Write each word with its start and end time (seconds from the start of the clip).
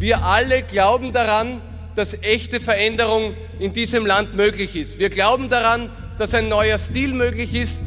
Wir 0.00 0.24
alle 0.24 0.62
glauben 0.62 1.12
daran, 1.12 1.60
dass 1.94 2.22
echte 2.22 2.58
Veränderung 2.58 3.34
in 3.58 3.74
diesem 3.74 4.06
Land 4.06 4.34
möglich 4.34 4.74
ist. 4.74 4.98
Wir 4.98 5.10
glauben 5.10 5.50
daran, 5.50 5.90
dass 6.16 6.32
ein 6.32 6.48
neuer 6.48 6.78
Stil 6.78 7.12
möglich 7.12 7.54
ist, 7.54 7.82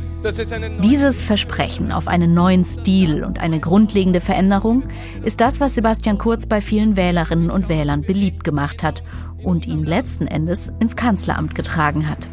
dieses 0.81 1.21
Versprechen 1.21 1.91
auf 1.91 2.07
einen 2.07 2.33
neuen 2.33 2.63
Stil 2.63 3.25
und 3.25 3.39
eine 3.39 3.59
grundlegende 3.59 4.21
Veränderung 4.21 4.83
ist 5.23 5.41
das, 5.41 5.59
was 5.59 5.75
Sebastian 5.75 6.17
Kurz 6.17 6.45
bei 6.45 6.61
vielen 6.61 6.95
Wählerinnen 6.95 7.49
und 7.49 7.67
Wählern 7.67 8.03
beliebt 8.03 8.45
gemacht 8.45 8.83
hat 8.83 9.03
und 9.43 9.67
ihn 9.67 9.83
letzten 9.83 10.27
Endes 10.27 10.71
ins 10.79 10.95
Kanzleramt 10.95 11.55
getragen 11.55 12.07
hat. 12.07 12.27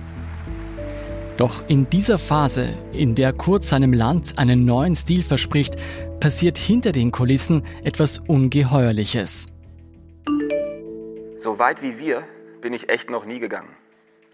Doch 1.37 1.62
in 1.67 1.91
dieser 1.91 2.19
Phase, 2.19 2.75
in 2.93 3.17
der 3.17 3.33
Kurz 3.33 3.71
seinem 3.71 3.93
Land 3.93 4.39
einen 4.39 4.67
neuen 4.67 4.95
Stil 4.95 5.23
verspricht, 5.23 5.75
passiert 6.21 6.59
hinter 6.59 6.93
den 6.93 7.11
Kulissen 7.11 7.62
etwas 7.83 8.19
Ungeheuerliches. 8.19 9.49
So 11.43 11.58
weit 11.58 11.80
wie 11.80 11.96
wir 11.96 12.25
bin 12.61 12.75
ich 12.75 12.90
echt 12.90 13.08
noch 13.08 13.25
nie 13.25 13.39
gegangen. 13.39 13.75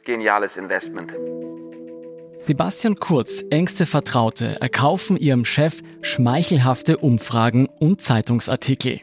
Geniales 0.05 0.57
Investment. 0.57 1.13
Sebastian 2.41 2.97
Kurz, 2.97 3.45
engste 3.49 3.87
Vertraute, 3.87 4.61
erkaufen 4.61 5.17
ihrem 5.17 5.45
Chef 5.45 5.83
schmeichelhafte 6.03 6.99
Umfragen 6.99 7.69
und 7.79 8.03
Zeitungsartikel. 8.03 9.01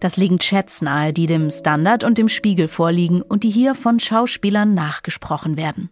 Das 0.00 0.16
liegen 0.16 0.40
Chats 0.40 0.82
nahe, 0.82 1.12
die 1.12 1.26
dem 1.26 1.48
Standard 1.48 2.02
und 2.02 2.18
dem 2.18 2.28
Spiegel 2.28 2.66
vorliegen 2.66 3.22
und 3.22 3.44
die 3.44 3.50
hier 3.50 3.76
von 3.76 4.00
Schauspielern 4.00 4.74
nachgesprochen 4.74 5.56
werden. 5.56 5.90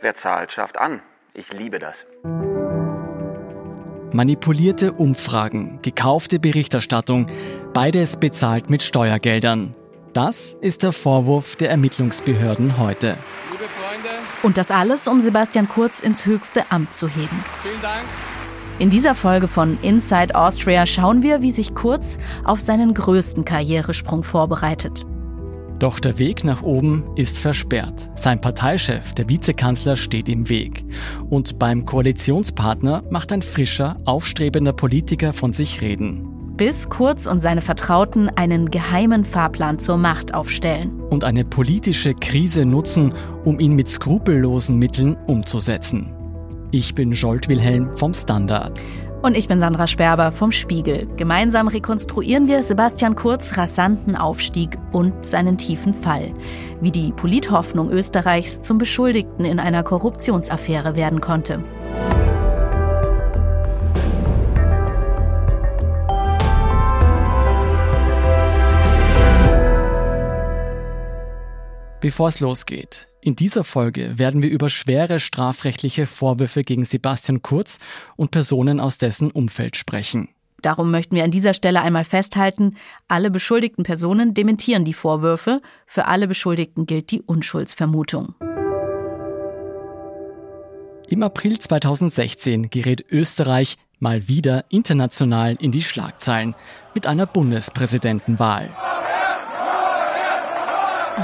Wer 0.00 0.14
zahlt, 0.14 0.52
schafft 0.52 0.78
an. 0.78 1.02
Ich 1.34 1.52
liebe 1.52 1.80
das. 1.80 2.06
Manipulierte 4.12 4.92
Umfragen, 4.92 5.80
gekaufte 5.82 6.38
Berichterstattung, 6.38 7.26
beides 7.74 8.18
bezahlt 8.18 8.70
mit 8.70 8.82
Steuergeldern. 8.82 9.74
Das 10.18 10.56
ist 10.60 10.82
der 10.82 10.90
Vorwurf 10.90 11.54
der 11.54 11.70
Ermittlungsbehörden 11.70 12.76
heute. 12.76 13.16
Und 14.42 14.58
das 14.58 14.72
alles, 14.72 15.06
um 15.06 15.20
Sebastian 15.20 15.68
Kurz 15.68 16.00
ins 16.00 16.26
höchste 16.26 16.72
Amt 16.72 16.92
zu 16.92 17.06
heben. 17.06 17.44
Vielen 17.62 17.80
Dank. 17.80 18.02
In 18.80 18.90
dieser 18.90 19.14
Folge 19.14 19.46
von 19.46 19.78
Inside 19.80 20.34
Austria 20.34 20.86
schauen 20.86 21.22
wir, 21.22 21.40
wie 21.40 21.52
sich 21.52 21.72
Kurz 21.72 22.18
auf 22.42 22.58
seinen 22.60 22.94
größten 22.94 23.44
Karrieresprung 23.44 24.24
vorbereitet. 24.24 25.06
Doch 25.78 26.00
der 26.00 26.18
Weg 26.18 26.42
nach 26.42 26.62
oben 26.62 27.04
ist 27.14 27.38
versperrt. 27.38 28.10
Sein 28.16 28.40
Parteichef, 28.40 29.12
der 29.12 29.28
Vizekanzler, 29.28 29.94
steht 29.94 30.28
im 30.28 30.48
Weg. 30.48 30.84
Und 31.30 31.60
beim 31.60 31.86
Koalitionspartner 31.86 33.04
macht 33.08 33.30
ein 33.30 33.42
frischer, 33.42 33.98
aufstrebender 34.04 34.72
Politiker 34.72 35.32
von 35.32 35.52
sich 35.52 35.80
reden 35.80 36.37
bis 36.58 36.90
Kurz 36.90 37.26
und 37.26 37.40
seine 37.40 37.60
Vertrauten 37.60 38.28
einen 38.28 38.70
geheimen 38.70 39.24
Fahrplan 39.24 39.78
zur 39.78 39.96
Macht 39.96 40.34
aufstellen. 40.34 41.00
Und 41.08 41.24
eine 41.24 41.44
politische 41.44 42.14
Krise 42.14 42.66
nutzen, 42.66 43.14
um 43.44 43.60
ihn 43.60 43.74
mit 43.74 43.88
skrupellosen 43.88 44.76
Mitteln 44.76 45.16
umzusetzen. 45.26 46.14
Ich 46.72 46.94
bin 46.94 47.12
Jolt 47.12 47.48
Wilhelm 47.48 47.96
vom 47.96 48.12
Standard. 48.12 48.84
Und 49.22 49.36
ich 49.36 49.48
bin 49.48 49.58
Sandra 49.60 49.86
Sperber 49.86 50.32
vom 50.32 50.52
Spiegel. 50.52 51.08
Gemeinsam 51.16 51.68
rekonstruieren 51.68 52.48
wir 52.48 52.62
Sebastian 52.62 53.14
Kurz 53.14 53.56
rasanten 53.56 54.16
Aufstieg 54.16 54.78
und 54.92 55.24
seinen 55.24 55.58
tiefen 55.58 55.94
Fall. 55.94 56.34
Wie 56.80 56.90
die 56.90 57.12
Polithoffnung 57.12 57.90
Österreichs 57.90 58.62
zum 58.62 58.78
Beschuldigten 58.78 59.44
in 59.44 59.60
einer 59.60 59.84
Korruptionsaffäre 59.84 60.96
werden 60.96 61.20
konnte. 61.20 61.64
Bevor 72.00 72.28
es 72.28 72.38
losgeht, 72.38 73.08
in 73.20 73.34
dieser 73.34 73.64
Folge 73.64 74.20
werden 74.20 74.40
wir 74.40 74.50
über 74.50 74.68
schwere 74.70 75.18
strafrechtliche 75.18 76.06
Vorwürfe 76.06 76.62
gegen 76.62 76.84
Sebastian 76.84 77.42
Kurz 77.42 77.80
und 78.14 78.30
Personen 78.30 78.78
aus 78.78 78.98
dessen 78.98 79.32
Umfeld 79.32 79.76
sprechen. 79.76 80.28
Darum 80.62 80.92
möchten 80.92 81.16
wir 81.16 81.24
an 81.24 81.32
dieser 81.32 81.54
Stelle 81.54 81.82
einmal 81.82 82.04
festhalten, 82.04 82.76
alle 83.08 83.32
beschuldigten 83.32 83.82
Personen 83.82 84.32
dementieren 84.32 84.84
die 84.84 84.92
Vorwürfe, 84.92 85.60
für 85.86 86.06
alle 86.06 86.28
Beschuldigten 86.28 86.86
gilt 86.86 87.10
die 87.10 87.22
Unschuldsvermutung. 87.22 88.34
Im 91.08 91.22
April 91.24 91.58
2016 91.58 92.70
gerät 92.70 93.04
Österreich 93.10 93.76
mal 93.98 94.28
wieder 94.28 94.66
international 94.68 95.56
in 95.60 95.72
die 95.72 95.82
Schlagzeilen 95.82 96.54
mit 96.94 97.06
einer 97.06 97.26
Bundespräsidentenwahl. 97.26 98.70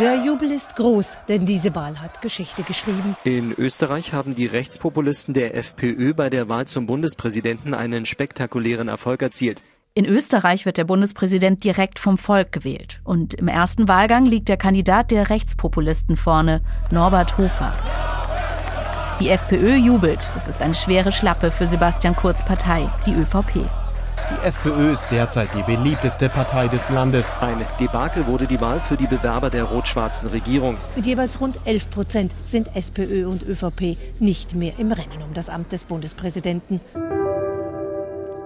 Der 0.01 0.17
Jubel 0.25 0.51
ist 0.51 0.75
groß, 0.75 1.19
denn 1.29 1.47
diese 1.47 1.73
Wahl 1.77 2.01
hat 2.01 2.21
Geschichte 2.21 2.65
geschrieben. 2.65 3.17
In 3.23 3.53
Österreich 3.53 4.13
haben 4.13 4.35
die 4.35 4.47
Rechtspopulisten 4.47 5.35
der 5.35 5.57
FPÖ 5.57 6.15
bei 6.15 6.31
der 6.31 6.49
Wahl 6.49 6.67
zum 6.67 6.87
Bundespräsidenten 6.87 7.75
einen 7.75 8.05
spektakulären 8.05 8.89
Erfolg 8.89 9.23
erzielt. 9.23 9.63
In 9.95 10.05
Österreich 10.05 10.67
wird 10.67 10.79
der 10.79 10.85
Bundespräsident 10.85 11.63
direkt 11.63 12.01
vom 12.01 12.19
Volk 12.19 12.51
gewählt. 12.51 13.03
Und 13.05 13.35
im 13.35 13.47
ersten 13.47 13.87
Wahlgang 13.87 14.27
liegt 14.27 14.49
der 14.49 14.57
Kandidat 14.57 15.13
der 15.13 15.31
Rechtspopulisten 15.31 16.17
vorne, 16.17 16.63
Norbert 16.91 17.39
Hofer. 17.39 17.71
Die 19.21 19.29
FPÖ 19.29 19.77
jubelt. 19.77 20.33
Es 20.37 20.49
ist 20.49 20.61
eine 20.61 20.75
schwere 20.75 21.13
Schlappe 21.13 21.53
für 21.53 21.69
Sebastian 21.69 22.17
Kurz 22.17 22.45
Partei, 22.45 22.91
die 23.07 23.13
ÖVP. 23.13 23.84
Die 24.31 24.47
FPÖ 24.47 24.95
ist 24.95 25.09
derzeit 25.11 25.51
die 25.55 25.63
beliebteste 25.63 26.31
Partei 26.31 26.67
des 26.67 26.89
Landes. 26.89 27.31
Ein 27.43 27.59
Debakel 27.79 28.27
wurde 28.27 28.47
die 28.47 28.59
Wahl 28.59 28.81
für 28.81 28.97
die 28.97 29.07
Bewerber 29.07 29.51
der 29.51 29.65
rot-schwarzen 29.65 30.29
Regierung. 30.29 30.79
Mit 30.97 31.07
jeweils 31.07 31.43
rund 31.43 31.61
11 31.67 31.91
Prozent 31.91 32.33
sind 32.47 32.75
SPÖ 32.75 33.27
und 33.27 33.43
ÖVP 33.43 33.99
nicht 34.21 34.55
mehr 34.55 34.73
im 34.79 34.93
Rennen 34.93 35.23
um 35.23 35.35
das 35.35 35.51
Amt 35.51 35.73
des 35.73 35.85
Bundespräsidenten. 35.85 36.81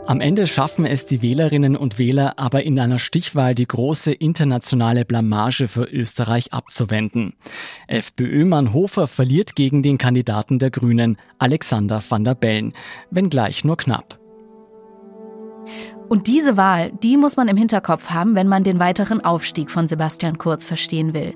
Am 0.09 0.21
Ende 0.21 0.49
schaffen 0.49 0.84
es 0.84 1.06
die 1.06 1.22
Wählerinnen 1.22 1.77
und 1.77 1.99
Wähler 1.99 2.38
aber 2.38 2.65
in 2.65 2.81
einer 2.81 2.99
Stichwahl 2.99 3.55
die 3.55 3.69
große 3.69 4.11
internationale 4.12 5.05
Blamage 5.05 5.69
für 5.69 5.84
Österreich 5.84 6.53
abzuwenden. 6.53 7.34
FPÖ-Mann 7.87 8.72
Hofer 8.72 9.06
verliert 9.06 9.55
gegen 9.55 9.83
den 9.83 9.97
Kandidaten 9.97 10.59
der 10.59 10.71
Grünen, 10.71 11.19
Alexander 11.38 12.03
van 12.09 12.25
der 12.25 12.34
Bellen, 12.34 12.72
wenngleich 13.11 13.65
nur 13.65 13.77
knapp. 13.77 14.19
Und 16.09 16.27
diese 16.27 16.56
Wahl, 16.56 16.93
die 17.03 17.17
muss 17.17 17.37
man 17.37 17.49
im 17.49 17.56
Hinterkopf 17.56 18.11
haben, 18.11 18.34
wenn 18.34 18.49
man 18.49 18.65
den 18.65 18.81
weiteren 18.81 19.25
Aufstieg 19.25 19.71
von 19.71 19.89
Sebastian 19.89 20.39
Kurz 20.39 20.65
verstehen 20.65 21.15
will. 21.15 21.34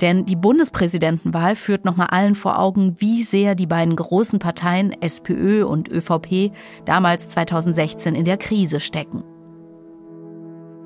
Denn 0.00 0.24
die 0.24 0.36
Bundespräsidentenwahl 0.36 1.56
führt 1.56 1.84
nochmal 1.84 2.08
allen 2.08 2.34
vor 2.34 2.58
Augen, 2.58 3.00
wie 3.00 3.22
sehr 3.22 3.54
die 3.54 3.66
beiden 3.66 3.96
großen 3.96 4.38
Parteien 4.38 4.94
SPÖ 5.00 5.64
und 5.64 5.88
ÖVP 5.88 6.52
damals 6.84 7.28
2016 7.30 8.14
in 8.14 8.24
der 8.24 8.36
Krise 8.36 8.78
stecken 8.78 9.24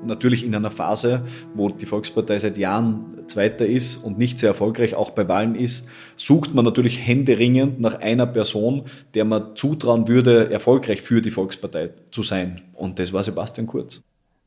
natürlich 0.05 0.45
in 0.45 0.55
einer 0.55 0.71
Phase, 0.71 1.23
wo 1.53 1.69
die 1.69 1.85
Volkspartei 1.85 2.39
seit 2.39 2.57
Jahren 2.57 3.05
Zweiter 3.27 3.65
ist 3.65 3.97
und 3.97 4.17
nicht 4.17 4.39
sehr 4.39 4.49
erfolgreich 4.49 4.95
auch 4.95 5.11
bei 5.11 5.27
Wahlen 5.27 5.55
ist, 5.55 5.87
sucht 6.15 6.53
man 6.53 6.65
natürlich 6.65 7.05
händeringend 7.05 7.79
nach 7.79 7.99
einer 7.99 8.25
Person, 8.25 8.83
der 9.13 9.25
man 9.25 9.55
zutrauen 9.55 10.07
würde, 10.07 10.51
erfolgreich 10.51 11.01
für 11.01 11.21
die 11.21 11.31
Volkspartei 11.31 11.91
zu 12.11 12.23
sein. 12.23 12.61
Und 12.73 12.99
das 12.99 13.13
war 13.13 13.23
Sebastian 13.23 13.67
Kurz. 13.67 14.01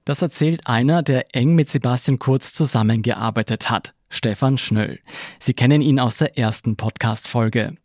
Das 0.04 0.22
erzählt 0.22 0.60
einer, 0.66 1.02
der 1.02 1.34
eng 1.34 1.54
mit 1.54 1.68
Sebastian 1.68 2.18
Kurz 2.18 2.52
zusammengearbeitet 2.52 3.70
hat, 3.70 3.92
Stefan 4.08 4.56
Schnöll. 4.56 5.00
Sie 5.40 5.52
kennen 5.52 5.80
ihn 5.80 5.98
aus 5.98 6.18
der 6.18 6.38
ersten 6.38 6.76
Podcast-Folge. 6.76 7.76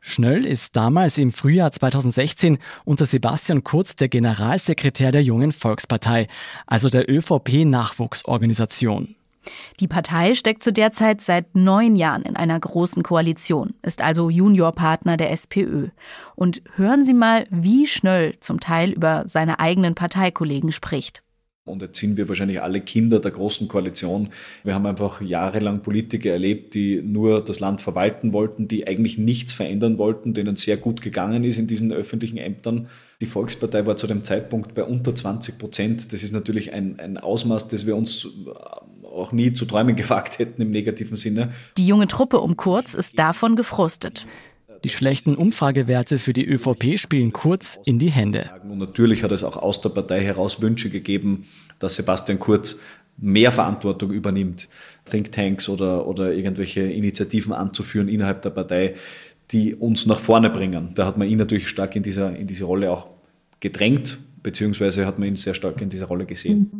Schnöll 0.00 0.44
ist 0.44 0.76
damals 0.76 1.18
im 1.18 1.32
Frühjahr 1.32 1.72
2016 1.72 2.58
unter 2.84 3.06
Sebastian 3.06 3.64
Kurz 3.64 3.96
der 3.96 4.08
Generalsekretär 4.08 5.10
der 5.12 5.22
Jungen 5.22 5.52
Volkspartei, 5.52 6.28
also 6.66 6.88
der 6.88 7.10
ÖVP-Nachwuchsorganisation. 7.10 9.16
Die 9.80 9.88
Partei 9.88 10.34
steckt 10.34 10.62
zu 10.62 10.72
der 10.72 10.92
Zeit 10.92 11.22
seit 11.22 11.54
neun 11.54 11.96
Jahren 11.96 12.22
in 12.22 12.36
einer 12.36 12.60
großen 12.60 13.02
Koalition, 13.02 13.74
ist 13.82 14.02
also 14.02 14.28
Juniorpartner 14.28 15.16
der 15.16 15.30
SPÖ. 15.30 15.88
Und 16.34 16.62
hören 16.74 17.04
Sie 17.04 17.14
mal, 17.14 17.46
wie 17.50 17.86
Schnöll 17.86 18.36
zum 18.40 18.60
Teil 18.60 18.90
über 18.90 19.24
seine 19.26 19.58
eigenen 19.58 19.94
Parteikollegen 19.94 20.72
spricht. 20.72 21.22
Und 21.66 21.82
jetzt 21.82 21.98
sind 21.98 22.16
wir 22.16 22.28
wahrscheinlich 22.28 22.62
alle 22.62 22.80
Kinder 22.80 23.20
der 23.20 23.30
großen 23.30 23.68
Koalition. 23.68 24.30
Wir 24.64 24.74
haben 24.74 24.86
einfach 24.86 25.20
jahrelang 25.20 25.82
Politiker 25.82 26.30
erlebt, 26.30 26.74
die 26.74 27.02
nur 27.02 27.44
das 27.44 27.60
Land 27.60 27.82
verwalten 27.82 28.32
wollten, 28.32 28.66
die 28.66 28.86
eigentlich 28.86 29.18
nichts 29.18 29.52
verändern 29.52 29.98
wollten, 29.98 30.32
denen 30.32 30.56
sehr 30.56 30.78
gut 30.78 31.02
gegangen 31.02 31.44
ist 31.44 31.58
in 31.58 31.66
diesen 31.66 31.92
öffentlichen 31.92 32.38
Ämtern. 32.38 32.88
Die 33.20 33.26
Volkspartei 33.26 33.84
war 33.84 33.96
zu 33.96 34.06
dem 34.06 34.24
Zeitpunkt 34.24 34.74
bei 34.74 34.84
unter 34.84 35.14
20 35.14 35.58
Prozent. 35.58 36.12
Das 36.12 36.22
ist 36.22 36.32
natürlich 36.32 36.72
ein, 36.72 36.98
ein 36.98 37.18
Ausmaß, 37.18 37.68
das 37.68 37.86
wir 37.86 37.94
uns 37.94 38.26
auch 39.04 39.32
nie 39.32 39.52
zu 39.52 39.66
träumen 39.66 39.96
gewagt 39.96 40.38
hätten 40.38 40.62
im 40.62 40.70
negativen 40.70 41.16
Sinne. 41.16 41.52
Die 41.76 41.86
junge 41.86 42.06
Truppe 42.06 42.40
um 42.40 42.56
Kurz 42.56 42.94
ist 42.94 43.18
davon 43.18 43.56
gefrustet. 43.56 44.26
Die 44.82 44.88
schlechten 44.88 45.34
Umfragewerte 45.34 46.18
für 46.18 46.32
die 46.32 46.46
ÖVP 46.46 46.98
spielen 46.98 47.32
Kurz 47.32 47.78
in 47.84 47.98
die 47.98 48.10
Hände. 48.10 48.50
Und 48.62 48.78
natürlich 48.78 49.22
hat 49.22 49.30
es 49.30 49.44
auch 49.44 49.56
aus 49.58 49.82
der 49.82 49.90
Partei 49.90 50.22
heraus 50.22 50.62
Wünsche 50.62 50.88
gegeben, 50.88 51.46
dass 51.78 51.96
Sebastian 51.96 52.38
Kurz 52.38 52.80
mehr 53.18 53.52
Verantwortung 53.52 54.10
übernimmt, 54.10 54.68
Thinktanks 55.04 55.68
oder, 55.68 56.06
oder 56.06 56.32
irgendwelche 56.32 56.80
Initiativen 56.80 57.52
anzuführen 57.52 58.08
innerhalb 58.08 58.40
der 58.40 58.50
Partei, 58.50 58.94
die 59.50 59.74
uns 59.74 60.06
nach 60.06 60.20
vorne 60.20 60.48
bringen. 60.48 60.92
Da 60.94 61.04
hat 61.04 61.18
man 61.18 61.28
ihn 61.28 61.38
natürlich 61.38 61.68
stark 61.68 61.94
in 61.94 62.02
dieser, 62.02 62.34
in 62.34 62.46
diese 62.46 62.64
Rolle 62.64 62.90
auch 62.90 63.08
gedrängt, 63.60 64.18
beziehungsweise 64.42 65.04
hat 65.04 65.18
man 65.18 65.28
ihn 65.28 65.36
sehr 65.36 65.52
stark 65.52 65.82
in 65.82 65.90
dieser 65.90 66.06
Rolle 66.06 66.24
gesehen. 66.24 66.70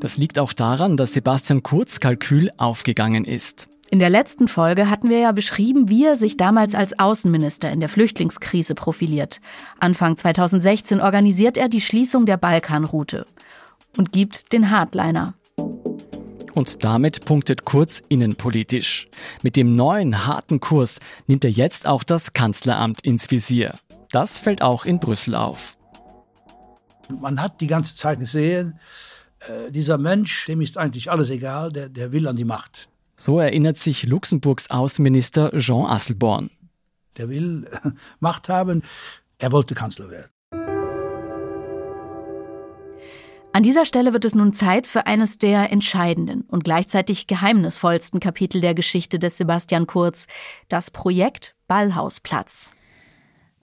Das 0.00 0.18
liegt 0.18 0.38
auch 0.38 0.52
daran, 0.52 0.98
dass 0.98 1.14
Sebastian 1.14 1.62
Kurz 1.62 2.00
Kalkül 2.00 2.50
aufgegangen 2.58 3.24
ist. 3.24 3.68
In 3.94 4.00
der 4.00 4.10
letzten 4.10 4.48
Folge 4.48 4.90
hatten 4.90 5.08
wir 5.08 5.20
ja 5.20 5.30
beschrieben, 5.30 5.88
wie 5.88 6.04
er 6.04 6.16
sich 6.16 6.36
damals 6.36 6.74
als 6.74 6.98
Außenminister 6.98 7.70
in 7.70 7.78
der 7.78 7.88
Flüchtlingskrise 7.88 8.74
profiliert. 8.74 9.40
Anfang 9.78 10.16
2016 10.16 11.00
organisiert 11.00 11.56
er 11.56 11.68
die 11.68 11.80
Schließung 11.80 12.26
der 12.26 12.36
Balkanroute 12.36 13.24
und 13.96 14.10
gibt 14.10 14.52
den 14.52 14.72
Hardliner. 14.72 15.34
Und 16.54 16.82
damit 16.82 17.24
punktet 17.24 17.64
Kurz 17.66 18.02
innenpolitisch. 18.08 19.06
Mit 19.44 19.54
dem 19.54 19.76
neuen 19.76 20.26
harten 20.26 20.58
Kurs 20.58 20.98
nimmt 21.28 21.44
er 21.44 21.52
jetzt 21.52 21.86
auch 21.86 22.02
das 22.02 22.32
Kanzleramt 22.32 23.00
ins 23.02 23.30
Visier. 23.30 23.76
Das 24.10 24.40
fällt 24.40 24.60
auch 24.60 24.86
in 24.86 24.98
Brüssel 24.98 25.36
auf. 25.36 25.76
Man 27.20 27.40
hat 27.40 27.60
die 27.60 27.68
ganze 27.68 27.94
Zeit 27.94 28.18
gesehen, 28.18 28.80
äh, 29.38 29.70
dieser 29.70 29.98
Mensch, 29.98 30.46
dem 30.46 30.62
ist 30.62 30.78
eigentlich 30.78 31.12
alles 31.12 31.30
egal, 31.30 31.70
der, 31.70 31.88
der 31.88 32.10
will 32.10 32.26
an 32.26 32.34
die 32.34 32.44
Macht. 32.44 32.88
So 33.16 33.38
erinnert 33.38 33.76
sich 33.76 34.04
Luxemburgs 34.04 34.70
Außenminister 34.70 35.52
Jean 35.58 35.86
Asselborn. 35.86 36.50
Der 37.16 37.28
will 37.28 37.68
Macht 38.20 38.48
haben, 38.48 38.82
er 39.38 39.52
wollte 39.52 39.74
Kanzler 39.74 40.10
werden. 40.10 40.30
An 43.52 43.62
dieser 43.62 43.84
Stelle 43.84 44.12
wird 44.12 44.24
es 44.24 44.34
nun 44.34 44.52
Zeit 44.52 44.88
für 44.88 45.06
eines 45.06 45.38
der 45.38 45.70
entscheidenden 45.70 46.40
und 46.40 46.64
gleichzeitig 46.64 47.28
geheimnisvollsten 47.28 48.18
Kapitel 48.18 48.60
der 48.60 48.74
Geschichte 48.74 49.20
des 49.20 49.36
Sebastian 49.36 49.86
Kurz, 49.86 50.26
das 50.68 50.90
Projekt 50.90 51.54
Ballhausplatz. 51.68 52.72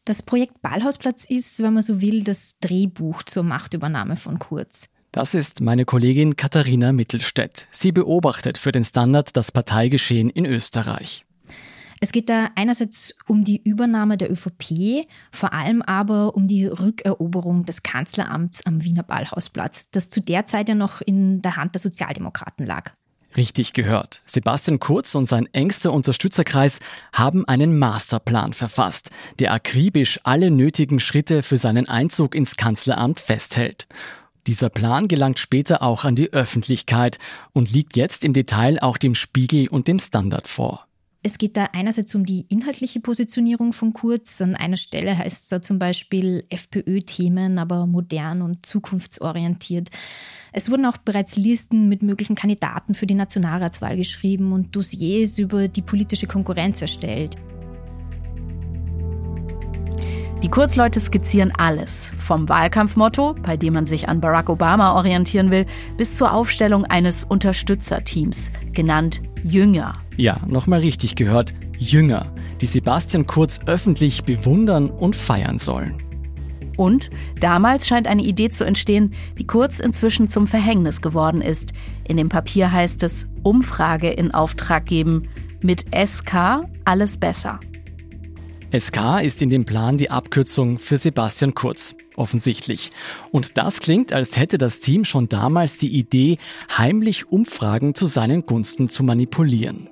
Das 0.05 0.21
Projekt 0.21 0.61
Ballhausplatz 0.61 1.25
ist, 1.25 1.61
wenn 1.61 1.73
man 1.73 1.83
so 1.83 1.99
will, 1.99 2.23
das 2.23 2.55
Drehbuch 2.61 3.23
zur 3.23 3.43
Machtübernahme 3.43 4.15
von 4.15 4.39
Kurz. 4.39 4.87
Das 5.11 5.33
ist 5.33 5.59
meine 5.59 5.83
Kollegin 5.83 6.37
Katharina 6.37 6.93
Mittelstädt. 6.93 7.67
Sie 7.71 7.91
beobachtet 7.91 8.57
für 8.57 8.71
den 8.71 8.85
Standard 8.85 9.35
das 9.35 9.51
Parteigeschehen 9.51 10.29
in 10.29 10.45
Österreich. 10.45 11.25
Es 11.99 12.13
geht 12.13 12.29
da 12.29 12.49
einerseits 12.55 13.13
um 13.27 13.43
die 13.43 13.61
Übernahme 13.61 14.15
der 14.15 14.31
ÖVP, 14.31 15.05
vor 15.31 15.51
allem 15.51 15.81
aber 15.81 16.35
um 16.35 16.47
die 16.47 16.65
Rückeroberung 16.65 17.65
des 17.65 17.83
Kanzleramts 17.83 18.65
am 18.65 18.85
Wiener 18.85 19.03
Ballhausplatz, 19.03 19.89
das 19.91 20.09
zu 20.09 20.21
der 20.21 20.45
Zeit 20.45 20.69
ja 20.69 20.75
noch 20.75 21.01
in 21.01 21.41
der 21.41 21.57
Hand 21.57 21.75
der 21.75 21.81
Sozialdemokraten 21.81 22.65
lag. 22.65 22.93
Richtig 23.35 23.73
gehört. 23.73 24.21
Sebastian 24.25 24.79
Kurz 24.79 25.13
und 25.15 25.25
sein 25.25 25.47
engster 25.53 25.93
Unterstützerkreis 25.93 26.79
haben 27.13 27.45
einen 27.47 27.77
Masterplan 27.77 28.53
verfasst, 28.53 29.11
der 29.39 29.53
akribisch 29.53 30.19
alle 30.23 30.51
nötigen 30.51 30.99
Schritte 30.99 31.43
für 31.43 31.57
seinen 31.57 31.87
Einzug 31.87 32.33
ins 32.33 32.57
Kanzleramt 32.57 33.19
festhält. 33.19 33.87
Dieser 34.47 34.69
Plan 34.69 35.07
gelangt 35.07 35.39
später 35.39 35.81
auch 35.81 36.03
an 36.03 36.15
die 36.15 36.33
Öffentlichkeit 36.33 37.19
und 37.53 37.71
liegt 37.71 37.95
jetzt 37.95 38.25
im 38.25 38.33
Detail 38.33 38.79
auch 38.81 38.97
dem 38.97 39.15
Spiegel 39.15 39.67
und 39.67 39.87
dem 39.87 39.99
Standard 39.99 40.47
vor. 40.47 40.87
Es 41.23 41.37
geht 41.37 41.55
da 41.55 41.65
einerseits 41.73 42.15
um 42.15 42.25
die 42.25 42.47
inhaltliche 42.49 42.99
Positionierung 42.99 43.73
von 43.73 43.93
Kurz. 43.93 44.41
An 44.41 44.55
einer 44.55 44.77
Stelle 44.77 45.15
heißt 45.15 45.43
es 45.43 45.47
da 45.49 45.61
zum 45.61 45.77
Beispiel 45.77 46.43
FPÖ-Themen, 46.49 47.59
aber 47.59 47.85
modern 47.85 48.41
und 48.41 48.65
zukunftsorientiert. 48.65 49.89
Es 50.51 50.71
wurden 50.71 50.87
auch 50.87 50.97
bereits 50.97 51.35
Listen 51.35 51.87
mit 51.89 52.01
möglichen 52.01 52.35
Kandidaten 52.35 52.95
für 52.95 53.05
die 53.05 53.13
Nationalratswahl 53.13 53.97
geschrieben 53.97 54.51
und 54.51 54.75
Dossiers 54.75 55.37
über 55.37 55.67
die 55.67 55.83
politische 55.83 56.25
Konkurrenz 56.25 56.81
erstellt. 56.81 57.37
Die 60.43 60.49
Kurzleute 60.49 60.99
skizzieren 60.99 61.53
alles, 61.59 62.13
vom 62.17 62.49
Wahlkampfmotto, 62.49 63.35
bei 63.43 63.57
dem 63.57 63.73
man 63.73 63.85
sich 63.85 64.09
an 64.09 64.19
Barack 64.19 64.49
Obama 64.49 64.95
orientieren 64.95 65.51
will, 65.51 65.67
bis 65.97 66.15
zur 66.15 66.33
Aufstellung 66.33 66.83
eines 66.83 67.23
Unterstützerteams, 67.23 68.51
genannt 68.73 69.21
Jünger. 69.43 69.93
Ja, 70.17 70.39
nochmal 70.47 70.79
richtig 70.79 71.15
gehört, 71.15 71.53
Jünger, 71.77 72.33
die 72.59 72.65
Sebastian 72.65 73.27
Kurz 73.27 73.59
öffentlich 73.67 74.23
bewundern 74.23 74.89
und 74.89 75.15
feiern 75.15 75.59
sollen. 75.59 76.01
Und 76.75 77.11
damals 77.39 77.87
scheint 77.87 78.07
eine 78.07 78.23
Idee 78.23 78.49
zu 78.49 78.63
entstehen, 78.63 79.13
die 79.37 79.45
Kurz 79.45 79.79
inzwischen 79.79 80.27
zum 80.27 80.47
Verhängnis 80.47 81.01
geworden 81.01 81.41
ist. 81.41 81.73
In 82.03 82.17
dem 82.17 82.29
Papier 82.29 82.71
heißt 82.71 83.03
es 83.03 83.27
Umfrage 83.43 84.09
in 84.09 84.33
Auftrag 84.33 84.87
geben, 84.87 85.29
mit 85.61 85.85
SK 85.95 86.65
alles 86.83 87.17
besser. 87.17 87.59
SK 88.77 89.21
ist 89.21 89.41
in 89.41 89.49
dem 89.49 89.65
Plan 89.65 89.97
die 89.97 90.09
Abkürzung 90.09 90.77
für 90.77 90.97
Sebastian 90.97 91.53
Kurz, 91.53 91.95
offensichtlich. 92.15 92.91
Und 93.31 93.57
das 93.57 93.79
klingt, 93.79 94.13
als 94.13 94.37
hätte 94.37 94.57
das 94.57 94.79
Team 94.79 95.03
schon 95.03 95.27
damals 95.27 95.77
die 95.77 95.93
Idee, 95.93 96.37
heimlich 96.77 97.29
Umfragen 97.29 97.95
zu 97.95 98.05
seinen 98.05 98.43
Gunsten 98.43 98.87
zu 98.87 99.03
manipulieren. 99.03 99.89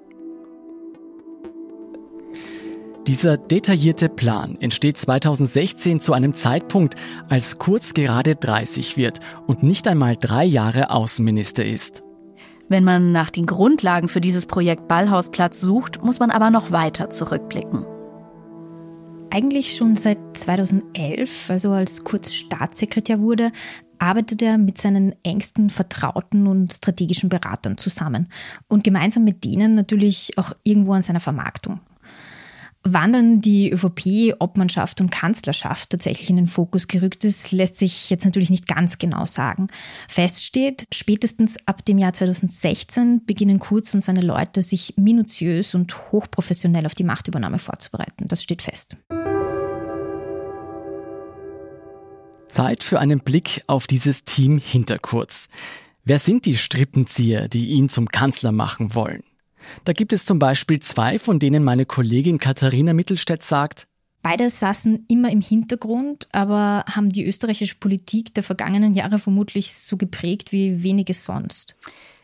Dieser 3.05 3.37
detaillierte 3.37 4.07
Plan 4.07 4.55
entsteht 4.61 4.97
2016 4.97 5.99
zu 5.99 6.13
einem 6.13 6.33
Zeitpunkt, 6.33 6.95
als 7.27 7.57
Kurz 7.57 7.93
gerade 7.93 8.35
30 8.35 8.97
wird 8.97 9.19
und 9.47 9.63
nicht 9.63 9.87
einmal 9.87 10.15
drei 10.15 10.45
Jahre 10.45 10.91
Außenminister 10.91 11.65
ist. 11.65 12.03
Wenn 12.69 12.83
man 12.83 13.11
nach 13.11 13.31
den 13.31 13.47
Grundlagen 13.47 14.09
für 14.09 14.21
dieses 14.21 14.45
Projekt 14.45 14.87
Ballhausplatz 14.87 15.59
sucht, 15.59 16.03
muss 16.03 16.19
man 16.19 16.29
aber 16.29 16.51
noch 16.51 16.69
weiter 16.71 17.09
zurückblicken 17.09 17.85
eigentlich 19.31 19.75
schon 19.75 19.95
seit 19.95 20.17
2011, 20.33 21.49
also 21.49 21.71
als 21.71 22.03
Kurz 22.03 22.33
Staatssekretär 22.33 23.19
wurde, 23.19 23.51
arbeitet 23.99 24.41
er 24.41 24.57
mit 24.57 24.79
seinen 24.79 25.13
engsten 25.23 25.69
Vertrauten 25.69 26.47
und 26.47 26.73
strategischen 26.73 27.29
Beratern 27.29 27.77
zusammen 27.77 28.29
und 28.67 28.83
gemeinsam 28.83 29.23
mit 29.23 29.43
denen 29.43 29.75
natürlich 29.75 30.37
auch 30.37 30.53
irgendwo 30.63 30.93
an 30.93 31.03
seiner 31.03 31.19
Vermarktung. 31.19 31.81
Wann 32.83 33.11
dann 33.11 33.41
die 33.41 33.71
ÖVP, 33.71 34.35
Obmannschaft 34.39 35.01
und 35.01 35.11
Kanzlerschaft 35.11 35.89
tatsächlich 35.89 36.29
in 36.29 36.37
den 36.37 36.47
Fokus 36.47 36.87
gerückt 36.87 37.25
ist, 37.25 37.51
lässt 37.51 37.77
sich 37.77 38.09
jetzt 38.09 38.23
natürlich 38.23 38.49
nicht 38.49 38.67
ganz 38.67 38.97
genau 38.97 39.25
sagen. 39.25 39.67
Fest 40.07 40.45
steht, 40.45 40.85
spätestens 40.93 41.57
ab 41.65 41.83
dem 41.83 41.97
Jahr 41.97 42.13
2016 42.13 43.25
beginnen 43.25 43.59
Kurz 43.59 43.93
und 43.93 44.03
seine 44.03 44.21
Leute 44.21 44.61
sich 44.61 44.93
minutiös 44.95 45.75
und 45.75 46.11
hochprofessionell 46.13 46.85
auf 46.85 46.95
die 46.95 47.03
Machtübernahme 47.03 47.59
vorzubereiten. 47.59 48.27
Das 48.27 48.41
steht 48.41 48.61
fest. 48.61 48.95
Zeit 52.59 52.83
für 52.83 52.99
einen 52.99 53.21
Blick 53.21 53.63
auf 53.67 53.87
dieses 53.87 54.25
Team 54.25 54.57
hinter 54.57 54.99
Kurz. 54.99 55.47
Wer 56.03 56.19
sind 56.19 56.45
die 56.45 56.57
Strippenzieher, 56.57 57.47
die 57.47 57.69
ihn 57.69 57.87
zum 57.87 58.09
Kanzler 58.09 58.51
machen 58.51 58.93
wollen? 58.93 59.23
Da 59.85 59.93
gibt 59.93 60.11
es 60.11 60.25
zum 60.25 60.39
Beispiel 60.39 60.81
zwei, 60.81 61.19
von 61.19 61.39
denen 61.39 61.63
meine 61.63 61.85
Kollegin 61.85 62.37
Katharina 62.37 62.91
Mittelstädt 62.91 63.43
sagt, 63.43 63.87
Beide 64.21 64.49
saßen 64.49 65.05
immer 65.07 65.31
im 65.31 65.39
Hintergrund, 65.39 66.27
aber 66.33 66.83
haben 66.85 67.09
die 67.09 67.25
österreichische 67.25 67.75
Politik 67.75 68.33
der 68.33 68.43
vergangenen 68.43 68.93
Jahre 68.93 69.19
vermutlich 69.19 69.73
so 69.73 69.95
geprägt 69.95 70.51
wie 70.51 70.83
wenige 70.83 71.13
sonst. 71.13 71.77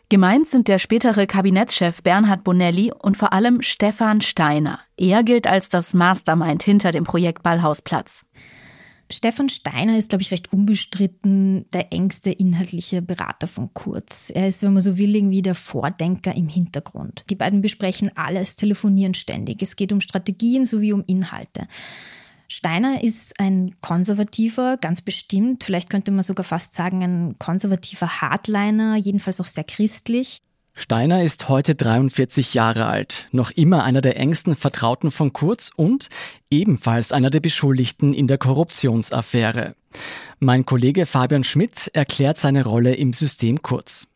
Gemeint 0.10 0.50
sind 0.50 0.68
der 0.68 0.80
spätere 0.80 1.28
Kabinettschef 1.28 2.04
Bernhard 2.04 2.44
Bonelli 2.44 2.92
und 2.92 3.16
vor 3.16 3.32
allem 3.32 3.62
Stefan 3.62 4.20
Steiner. 4.20 4.82
Er 4.98 5.24
gilt 5.24 5.48
als 5.48 5.70
das 5.70 5.94
Mastermind 5.94 6.62
hinter 6.62 6.92
dem 6.92 7.06
Projekt 7.06 7.42
Ballhausplatz. 7.42 8.26
Stefan 9.12 9.50
Steiner 9.50 9.98
ist, 9.98 10.10
glaube 10.10 10.24
ich, 10.24 10.32
recht 10.32 10.52
unbestritten 10.52 11.66
der 11.72 11.94
engste 11.94 12.32
inhaltliche 12.32 13.02
Berater 13.02 13.48
von 13.48 13.72
Kurz. 13.74 14.32
Er 14.34 14.48
ist, 14.48 14.64
wenn 14.64 14.74
man 14.74 14.82
so 14.82 14.98
will, 14.98 15.16
irgendwie 15.16 15.44
der 15.44 15.54
Vordenker 15.54 16.36
im 16.36 16.50
Hintergrund. 16.50 17.24
Die 17.30 17.36
beiden 17.36 17.62
besprechen 17.62 18.12
alles, 18.16 18.56
telefonieren 18.56 19.14
ständig. 19.14 19.62
Es 19.62 19.76
geht 19.76 19.92
um 19.92 20.02
Strategien 20.02 20.66
sowie 20.66 20.92
um 20.92 21.04
Inhalte. 21.06 21.68
Steiner 22.48 23.04
ist 23.04 23.40
ein 23.40 23.76
konservativer, 23.82 24.78
ganz 24.78 25.02
bestimmt, 25.02 25.64
vielleicht 25.64 25.90
könnte 25.90 26.12
man 26.12 26.24
sogar 26.24 26.44
fast 26.44 26.74
sagen, 26.74 27.04
ein 27.04 27.40
konservativer 27.40 28.22
Hardliner, 28.22 28.96
jedenfalls 28.98 29.42
auch 29.42 29.48
sehr 29.48 29.64
christlich. 29.64 30.42
Steiner 30.78 31.24
ist 31.24 31.48
heute 31.48 31.74
43 31.74 32.54
Jahre 32.54 32.88
alt, 32.88 33.30
noch 33.32 33.50
immer 33.50 33.86
einer 33.86 34.02
der 34.02 34.18
engsten 34.18 34.56
Vertrauten 34.56 35.10
von 35.10 35.32
Kurz 35.32 35.72
und 35.74 36.10
ebenfalls 36.52 37.14
einer 37.14 37.30
der 37.30 37.40
Beschuldigten 37.40 38.14
in 38.14 38.28
der 38.28 38.38
Korruptionsaffäre. 38.38 39.76
Mein 40.40 40.66
Kollege 40.66 41.06
Fabian 41.06 41.46
Schmidt 41.46 41.90
erklärt 41.94 42.38
seine 42.38 42.66
Rolle 42.66 42.94
im 42.94 43.14
System 43.14 43.62
Kurz. 43.62 44.08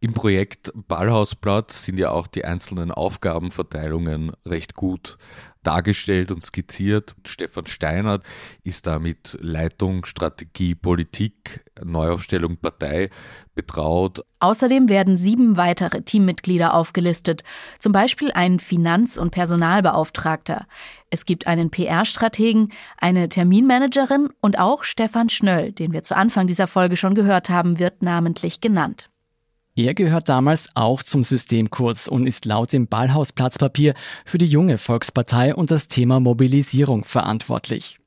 Im 0.00 0.12
Projekt 0.12 0.72
Ballhausplatz 0.74 1.84
sind 1.84 1.98
ja 1.98 2.10
auch 2.10 2.26
die 2.26 2.44
einzelnen 2.44 2.90
Aufgabenverteilungen 2.90 4.32
recht 4.44 4.74
gut 4.74 5.18
dargestellt 5.68 6.32
und 6.32 6.42
skizziert. 6.42 7.14
Stefan 7.26 7.66
Steinert 7.66 8.24
ist 8.64 8.86
damit 8.86 9.36
Leitung, 9.42 10.06
Strategie, 10.06 10.74
Politik, 10.74 11.62
Neuaufstellung 11.84 12.56
Partei 12.56 13.10
betraut. 13.54 14.24
Außerdem 14.40 14.88
werden 14.88 15.18
sieben 15.18 15.58
weitere 15.58 16.00
Teammitglieder 16.00 16.72
aufgelistet, 16.72 17.44
zum 17.78 17.92
Beispiel 17.92 18.32
ein 18.32 18.60
Finanz- 18.60 19.18
und 19.18 19.30
Personalbeauftragter. 19.30 20.66
Es 21.10 21.26
gibt 21.26 21.46
einen 21.46 21.68
PR-Strategen, 21.70 22.72
eine 22.96 23.28
Terminmanagerin 23.28 24.30
und 24.40 24.58
auch 24.58 24.84
Stefan 24.84 25.28
Schnöll, 25.28 25.72
den 25.72 25.92
wir 25.92 26.02
zu 26.02 26.16
Anfang 26.16 26.46
dieser 26.46 26.66
Folge 26.66 26.96
schon 26.96 27.14
gehört 27.14 27.50
haben, 27.50 27.78
wird 27.78 28.00
namentlich 28.02 28.62
genannt. 28.62 29.10
Er 29.78 29.94
gehört 29.94 30.28
damals 30.28 30.68
auch 30.74 31.04
zum 31.04 31.22
Systemkurs 31.22 32.08
und 32.08 32.26
ist 32.26 32.46
laut 32.46 32.72
dem 32.72 32.88
Ballhausplatzpapier 32.88 33.94
für 34.24 34.36
die 34.36 34.48
junge 34.48 34.76
Volkspartei 34.76 35.54
und 35.54 35.70
das 35.70 35.86
Thema 35.86 36.18
Mobilisierung 36.18 37.04
verantwortlich. 37.04 38.00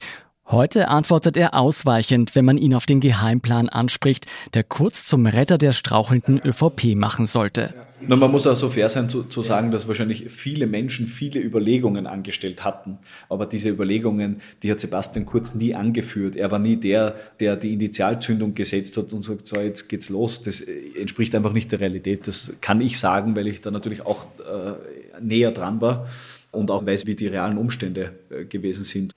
Heute 0.52 0.90
antwortet 0.90 1.38
er 1.38 1.54
ausweichend, 1.54 2.36
wenn 2.36 2.44
man 2.44 2.58
ihn 2.58 2.74
auf 2.74 2.86
den 2.86 3.00
Geheimplan 3.00 3.70
anspricht, 3.70 4.26
der 4.54 4.66
kurz 4.66 5.06
zum 5.06 5.26
Retter 5.26 5.58
der 5.58 5.72
strauchelnden 5.72 6.42
ÖVP 6.44 6.94
machen 6.96 7.26
sollte. 7.26 7.74
Man 8.06 8.20
muss 8.20 8.46
auch 8.46 8.58
so 8.58 8.70
fair 8.70 8.90
sein 8.90 9.08
zu, 9.08 9.24
zu, 9.24 9.44
sagen, 9.44 9.72
dass 9.72 9.88
wahrscheinlich 9.88 10.30
viele 10.30 10.68
Menschen 10.68 11.08
viele 11.08 11.40
Überlegungen 11.40 12.06
angestellt 12.06 12.66
hatten. 12.66 12.98
Aber 13.30 13.46
diese 13.46 13.70
Überlegungen, 13.70 14.42
die 14.62 14.70
hat 14.70 14.82
Sebastian 14.82 15.26
Kurz 15.26 15.56
nie 15.56 15.74
angeführt. 15.74 16.36
Er 16.36 16.52
war 16.52 16.60
nie 16.60 16.76
der, 16.76 17.16
der 17.40 17.56
die 17.56 17.72
Initialzündung 17.72 18.54
gesetzt 18.54 18.98
hat 18.98 19.14
und 19.14 19.22
sagt, 19.22 19.48
so 19.48 19.58
jetzt 19.58 19.88
geht's 19.88 20.10
los. 20.10 20.42
Das 20.42 20.60
entspricht 20.60 21.34
einfach 21.34 21.54
nicht 21.54 21.72
der 21.72 21.80
Realität. 21.80 22.28
Das 22.28 22.52
kann 22.60 22.82
ich 22.82 23.00
sagen, 23.00 23.38
weil 23.38 23.48
ich 23.48 23.62
da 23.62 23.72
natürlich 23.72 24.06
auch 24.06 24.26
äh, 24.40 25.22
näher 25.22 25.52
dran 25.52 25.80
war 25.80 26.08
und 26.52 26.70
auch 26.72 26.86
weiß, 26.86 27.06
wie 27.06 27.16
die 27.16 27.28
realen 27.28 27.58
Umstände 27.58 28.12
äh, 28.30 28.44
gewesen 28.44 28.84
sind. 28.84 29.16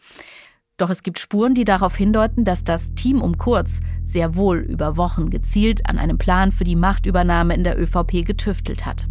Doch 0.76 0.90
es 0.90 1.04
gibt 1.04 1.20
Spuren, 1.20 1.54
die 1.54 1.64
darauf 1.64 1.94
hindeuten, 1.94 2.44
dass 2.44 2.64
das 2.64 2.94
Team 2.94 3.22
um 3.22 3.38
Kurz 3.38 3.78
sehr 4.02 4.34
wohl 4.34 4.58
über 4.58 4.96
Wochen 4.96 5.30
gezielt 5.30 5.88
an 5.88 5.98
einem 5.98 6.18
Plan 6.18 6.50
für 6.50 6.64
die 6.64 6.74
Machtübernahme 6.74 7.54
in 7.54 7.62
der 7.62 7.80
ÖVP 7.80 8.24
getüftelt 8.26 8.84
hat. 8.84 9.06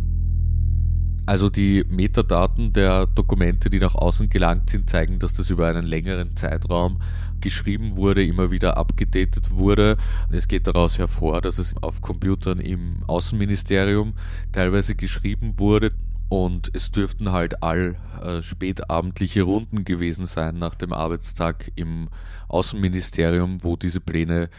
Also 1.25 1.50
die 1.50 1.86
Metadaten 1.88 2.74
der 2.74 3.05
Dokumente, 3.05 3.70
die 3.70 3.79
nach 3.79 3.96
außen 3.96 4.29
gelangt 4.29 4.72
sind, 4.72 4.89
zeigen, 4.89 5.20
dass 5.20 5.34
das 5.34 5.50
über 5.50 5.70
einen 5.70 5.86
längeren 5.86 6.36
Zeitraum 6.36 7.00
geschrieben 7.39 7.96
wurde, 7.96 8.25
immer 8.25 8.51
wieder 8.51 8.75
abgedatet 8.75 9.51
wurde. 9.51 9.96
Es 10.32 10.50
geht 10.50 10.67
daraus 10.67 10.98
hervor, 10.98 11.39
dass 11.39 11.60
es 11.60 11.75
auf 11.82 12.01
Computern 12.01 12.60
im 12.60 13.03
Außenministerium 13.08 14.15
teilweise 14.51 14.96
geschrieben 14.96 15.58
wurde. 15.58 15.91
Und 16.33 16.71
es 16.73 16.89
dürften 16.89 17.31
halt 17.31 17.61
all 17.61 17.95
äh, 18.19 18.41
spätabendliche 18.41 19.43
Runden 19.43 19.85
gewesen 19.85 20.25
sein 20.25 20.57
nach 20.57 20.73
dem 20.73 20.91
Arbeitstag 20.91 21.71
im 21.75 22.09
Außenministerium, 22.47 23.63
wo 23.63 23.75
diese 23.75 23.99
Pläne 23.99 24.49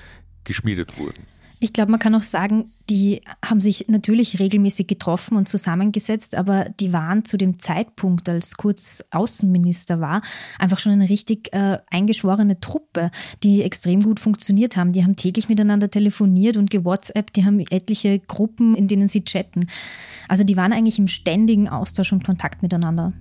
geschmiedet 0.44 0.96
wurden. 1.00 1.26
Ich 1.64 1.72
glaube, 1.72 1.92
man 1.92 1.98
kann 1.98 2.14
auch 2.14 2.22
sagen, 2.22 2.72
die 2.90 3.22
haben 3.42 3.62
sich 3.62 3.88
natürlich 3.88 4.38
regelmäßig 4.38 4.86
getroffen 4.86 5.34
und 5.34 5.48
zusammengesetzt, 5.48 6.36
aber 6.36 6.66
die 6.78 6.92
waren 6.92 7.24
zu 7.24 7.38
dem 7.38 7.58
Zeitpunkt, 7.58 8.28
als 8.28 8.58
Kurz 8.58 9.02
Außenminister 9.10 9.98
war, 9.98 10.20
einfach 10.58 10.78
schon 10.78 10.92
eine 10.92 11.08
richtig 11.08 11.54
äh, 11.54 11.78
eingeschworene 11.90 12.60
Truppe, 12.60 13.10
die 13.42 13.62
extrem 13.62 14.02
gut 14.02 14.20
funktioniert 14.20 14.76
haben. 14.76 14.92
Die 14.92 15.04
haben 15.04 15.16
täglich 15.16 15.48
miteinander 15.48 15.88
telefoniert 15.88 16.58
und 16.58 16.68
gewhatsappt, 16.68 17.34
die 17.34 17.46
haben 17.46 17.60
etliche 17.70 18.18
Gruppen, 18.18 18.74
in 18.74 18.86
denen 18.86 19.08
sie 19.08 19.24
chatten. 19.24 19.68
Also 20.28 20.44
die 20.44 20.58
waren 20.58 20.74
eigentlich 20.74 20.98
im 20.98 21.08
ständigen 21.08 21.70
Austausch 21.70 22.12
und 22.12 22.26
Kontakt 22.26 22.60
miteinander. 22.60 23.14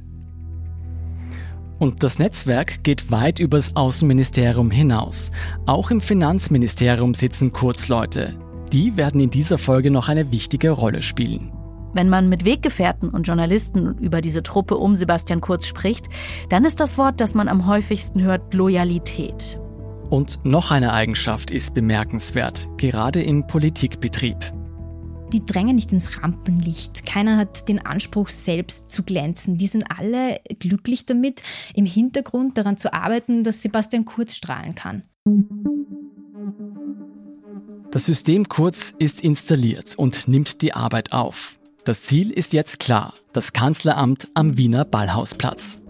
Und 1.79 2.03
das 2.03 2.19
Netzwerk 2.19 2.83
geht 2.83 3.11
weit 3.11 3.39
übers 3.39 3.75
Außenministerium 3.75 4.71
hinaus. 4.71 5.31
Auch 5.65 5.91
im 5.91 6.01
Finanzministerium 6.01 7.13
sitzen 7.13 7.51
Kurzleute. 7.51 8.37
Die 8.71 8.97
werden 8.97 9.19
in 9.21 9.29
dieser 9.29 9.57
Folge 9.57 9.91
noch 9.91 10.09
eine 10.09 10.31
wichtige 10.31 10.71
Rolle 10.71 11.01
spielen. 11.01 11.51
Wenn 11.93 12.09
man 12.09 12.27
mit 12.27 12.43
Weggefährten 12.43 13.09
und 13.09 13.27
Journalisten 13.27 13.97
über 13.99 14.21
diese 14.21 14.41
Truppe 14.41 14.77
um 14.77 14.95
Sebastian 14.95 15.41
Kurz 15.41 15.67
spricht, 15.67 16.07
dann 16.49 16.65
ist 16.65 16.79
das 16.79 16.97
Wort, 16.97 17.21
das 17.21 17.35
man 17.35 17.47
am 17.47 17.67
häufigsten 17.67 18.21
hört, 18.23 18.53
Loyalität. 18.53 19.59
Und 20.09 20.39
noch 20.43 20.71
eine 20.71 20.93
Eigenschaft 20.93 21.51
ist 21.51 21.73
bemerkenswert, 21.73 22.67
gerade 22.77 23.21
im 23.21 23.45
Politikbetrieb 23.45 24.53
die 25.33 25.45
drängen 25.45 25.75
nicht 25.75 25.91
ins 25.91 26.21
Rampenlicht. 26.21 27.05
Keiner 27.05 27.37
hat 27.37 27.67
den 27.67 27.85
Anspruch, 27.85 28.29
selbst 28.29 28.89
zu 28.89 29.03
glänzen. 29.03 29.57
Die 29.57 29.67
sind 29.67 29.85
alle 29.89 30.39
glücklich 30.59 31.05
damit, 31.05 31.41
im 31.73 31.85
Hintergrund 31.85 32.57
daran 32.57 32.77
zu 32.77 32.93
arbeiten, 32.93 33.43
dass 33.43 33.61
Sebastian 33.61 34.05
Kurz 34.05 34.35
strahlen 34.35 34.75
kann. 34.75 35.03
Das 37.91 38.05
System 38.05 38.47
Kurz 38.47 38.93
ist 38.97 39.21
installiert 39.21 39.95
und 39.97 40.27
nimmt 40.27 40.61
die 40.61 40.73
Arbeit 40.73 41.11
auf. 41.11 41.59
Das 41.83 42.03
Ziel 42.03 42.31
ist 42.31 42.53
jetzt 42.53 42.79
klar, 42.79 43.13
das 43.33 43.51
Kanzleramt 43.53 44.29
am 44.35 44.57
Wiener 44.57 44.85
Ballhausplatz. 44.85 45.82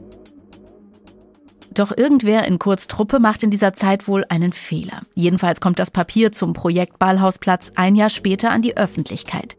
Doch 1.74 1.96
irgendwer 1.96 2.46
in 2.46 2.60
Kurz 2.60 2.88
Truppe 2.88 3.20
macht 3.20 3.42
in 3.42 3.50
dieser 3.50 3.74
Zeit 3.74 4.08
wohl 4.08 4.26
einen 4.30 4.54
Fehler. 4.54 5.02
Jedenfalls 5.16 5.60
kommt 5.60 5.80
das 5.80 5.90
Papier 5.90 6.32
zum 6.32 6.54
Projekt 6.54 7.00
Ballhausplatz 7.00 7.72
ein 7.76 7.96
Jahr 7.96 8.10
später 8.10 8.52
an 8.52 8.62
die 8.62 8.78
Öffentlichkeit. 8.78 9.58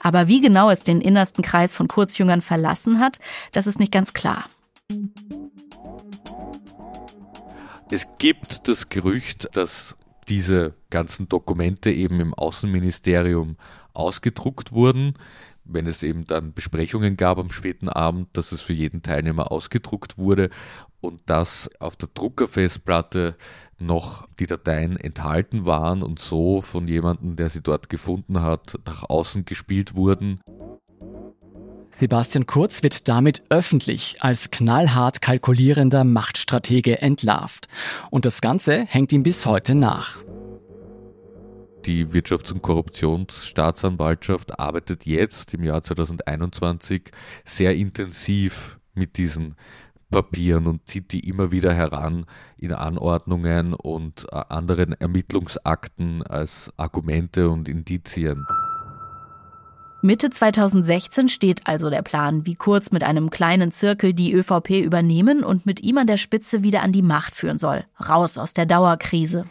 Aber 0.00 0.28
wie 0.28 0.40
genau 0.40 0.70
es 0.70 0.82
den 0.82 1.00
innersten 1.00 1.42
Kreis 1.42 1.74
von 1.74 1.88
Kurzjüngern 1.88 2.42
verlassen 2.42 3.00
hat, 3.00 3.18
das 3.52 3.66
ist 3.66 3.80
nicht 3.80 3.92
ganz 3.92 4.12
klar. 4.12 4.46
Es 7.90 8.06
gibt 8.18 8.68
das 8.68 8.88
Gerücht, 8.88 9.56
dass 9.56 9.96
diese 10.28 10.74
ganzen 10.90 11.28
Dokumente 11.28 11.90
eben 11.90 12.20
im 12.20 12.34
Außenministerium 12.34 13.56
ausgedruckt 13.92 14.70
wurden 14.70 15.14
wenn 15.72 15.86
es 15.86 16.02
eben 16.02 16.26
dann 16.26 16.52
Besprechungen 16.52 17.16
gab 17.16 17.38
am 17.38 17.50
späten 17.50 17.88
Abend, 17.88 18.28
dass 18.32 18.52
es 18.52 18.60
für 18.60 18.72
jeden 18.72 19.02
Teilnehmer 19.02 19.52
ausgedruckt 19.52 20.18
wurde 20.18 20.50
und 21.00 21.20
dass 21.26 21.70
auf 21.80 21.96
der 21.96 22.08
Druckerfestplatte 22.12 23.36
noch 23.78 24.26
die 24.38 24.46
Dateien 24.46 24.96
enthalten 24.96 25.64
waren 25.64 26.02
und 26.02 26.18
so 26.18 26.60
von 26.60 26.86
jemandem, 26.86 27.36
der 27.36 27.48
sie 27.48 27.62
dort 27.62 27.88
gefunden 27.88 28.42
hat, 28.42 28.78
nach 28.86 29.08
außen 29.08 29.44
gespielt 29.44 29.94
wurden. 29.94 30.40
Sebastian 31.92 32.46
Kurz 32.46 32.82
wird 32.82 33.08
damit 33.08 33.42
öffentlich 33.48 34.18
als 34.20 34.50
knallhart 34.50 35.20
kalkulierender 35.22 36.04
Machtstratege 36.04 37.02
entlarvt. 37.02 37.68
Und 38.10 38.26
das 38.26 38.40
Ganze 38.40 38.84
hängt 38.84 39.12
ihm 39.12 39.22
bis 39.22 39.44
heute 39.44 39.74
nach. 39.74 40.18
Die 41.86 42.06
Wirtschafts- 42.06 42.52
und 42.52 42.62
Korruptionsstaatsanwaltschaft 42.62 44.58
arbeitet 44.58 45.06
jetzt 45.06 45.54
im 45.54 45.64
Jahr 45.64 45.82
2021 45.82 47.10
sehr 47.44 47.74
intensiv 47.74 48.78
mit 48.94 49.16
diesen 49.16 49.56
Papieren 50.10 50.66
und 50.66 50.86
zieht 50.86 51.12
die 51.12 51.28
immer 51.28 51.52
wieder 51.52 51.72
heran 51.72 52.26
in 52.58 52.72
Anordnungen 52.72 53.74
und 53.74 54.26
äh, 54.32 54.42
anderen 54.48 54.92
Ermittlungsakten 54.92 56.22
als 56.22 56.72
Argumente 56.76 57.48
und 57.48 57.68
Indizien. 57.68 58.46
Mitte 60.02 60.30
2016 60.30 61.28
steht 61.28 61.66
also 61.66 61.90
der 61.90 62.00
Plan, 62.00 62.46
wie 62.46 62.54
Kurz 62.54 62.90
mit 62.90 63.04
einem 63.04 63.28
kleinen 63.28 63.70
Zirkel 63.70 64.14
die 64.14 64.32
ÖVP 64.32 64.70
übernehmen 64.82 65.44
und 65.44 65.66
mit 65.66 65.82
ihm 65.82 65.98
an 65.98 66.06
der 66.06 66.16
Spitze 66.16 66.62
wieder 66.62 66.82
an 66.82 66.92
die 66.92 67.02
Macht 67.02 67.34
führen 67.34 67.58
soll. 67.58 67.84
Raus 68.08 68.38
aus 68.38 68.54
der 68.54 68.64
Dauerkrise. 68.64 69.44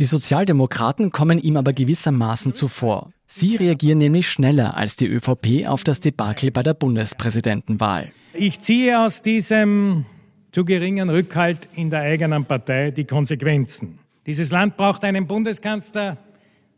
Die 0.00 0.04
Sozialdemokraten 0.04 1.12
kommen 1.12 1.38
ihm 1.38 1.56
aber 1.56 1.72
gewissermaßen 1.72 2.52
zuvor. 2.52 3.10
Sie 3.34 3.56
reagieren 3.56 3.96
nämlich 3.96 4.28
schneller 4.28 4.76
als 4.76 4.94
die 4.96 5.06
ÖVP 5.06 5.66
auf 5.66 5.84
das 5.84 6.00
Debakel 6.00 6.50
bei 6.50 6.62
der 6.62 6.74
Bundespräsidentenwahl. 6.74 8.12
Ich 8.34 8.58
ziehe 8.58 9.00
aus 9.00 9.22
diesem 9.22 10.04
zu 10.52 10.66
geringen 10.66 11.08
Rückhalt 11.08 11.66
in 11.74 11.88
der 11.88 12.00
eigenen 12.00 12.44
Partei 12.44 12.90
die 12.90 13.06
Konsequenzen. 13.06 14.00
Dieses 14.26 14.50
Land 14.50 14.76
braucht 14.76 15.02
einen 15.02 15.26
Bundeskanzler, 15.26 16.18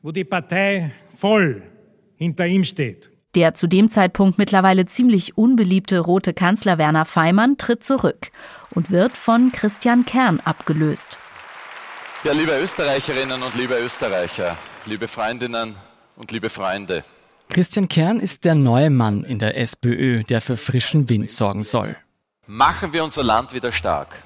wo 0.00 0.12
die 0.12 0.22
Partei 0.22 0.92
voll 1.16 1.60
hinter 2.14 2.46
ihm 2.46 2.62
steht. 2.62 3.10
Der 3.34 3.54
zu 3.54 3.66
dem 3.66 3.88
Zeitpunkt 3.88 4.38
mittlerweile 4.38 4.86
ziemlich 4.86 5.36
unbeliebte 5.36 5.98
rote 5.98 6.34
Kanzler 6.34 6.78
Werner 6.78 7.04
Feimann 7.04 7.58
tritt 7.58 7.82
zurück 7.82 8.30
und 8.70 8.92
wird 8.92 9.16
von 9.16 9.50
Christian 9.50 10.06
Kern 10.06 10.38
abgelöst. 10.44 11.18
Ja, 12.22 12.30
liebe 12.30 12.52
Österreicherinnen 12.62 13.42
und 13.42 13.56
liebe 13.56 13.74
Österreicher, 13.84 14.56
liebe 14.86 15.08
Freundinnen 15.08 15.74
und 16.16 16.30
liebe 16.30 16.50
Freunde. 16.50 17.04
Christian 17.50 17.88
Kern 17.88 18.20
ist 18.20 18.44
der 18.44 18.54
neue 18.54 18.90
Mann 18.90 19.24
in 19.24 19.38
der 19.38 19.56
SPÖ, 19.56 20.22
der 20.24 20.40
für 20.40 20.56
frischen 20.56 21.08
Wind 21.08 21.30
sorgen 21.30 21.62
soll. 21.62 21.96
Machen 22.46 22.92
wir 22.92 23.04
unser 23.04 23.22
Land 23.22 23.54
wieder 23.54 23.72
stark. 23.72 24.22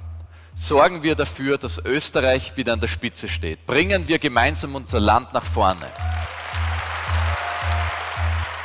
Sorgen 0.54 1.02
wir 1.02 1.14
dafür, 1.14 1.56
dass 1.56 1.84
Österreich 1.84 2.56
wieder 2.56 2.72
an 2.72 2.80
der 2.80 2.88
Spitze 2.88 3.28
steht. 3.28 3.64
Bringen 3.66 4.08
wir 4.08 4.18
gemeinsam 4.18 4.74
unser 4.74 4.98
Land 4.98 5.32
nach 5.32 5.44
vorne. 5.44 5.86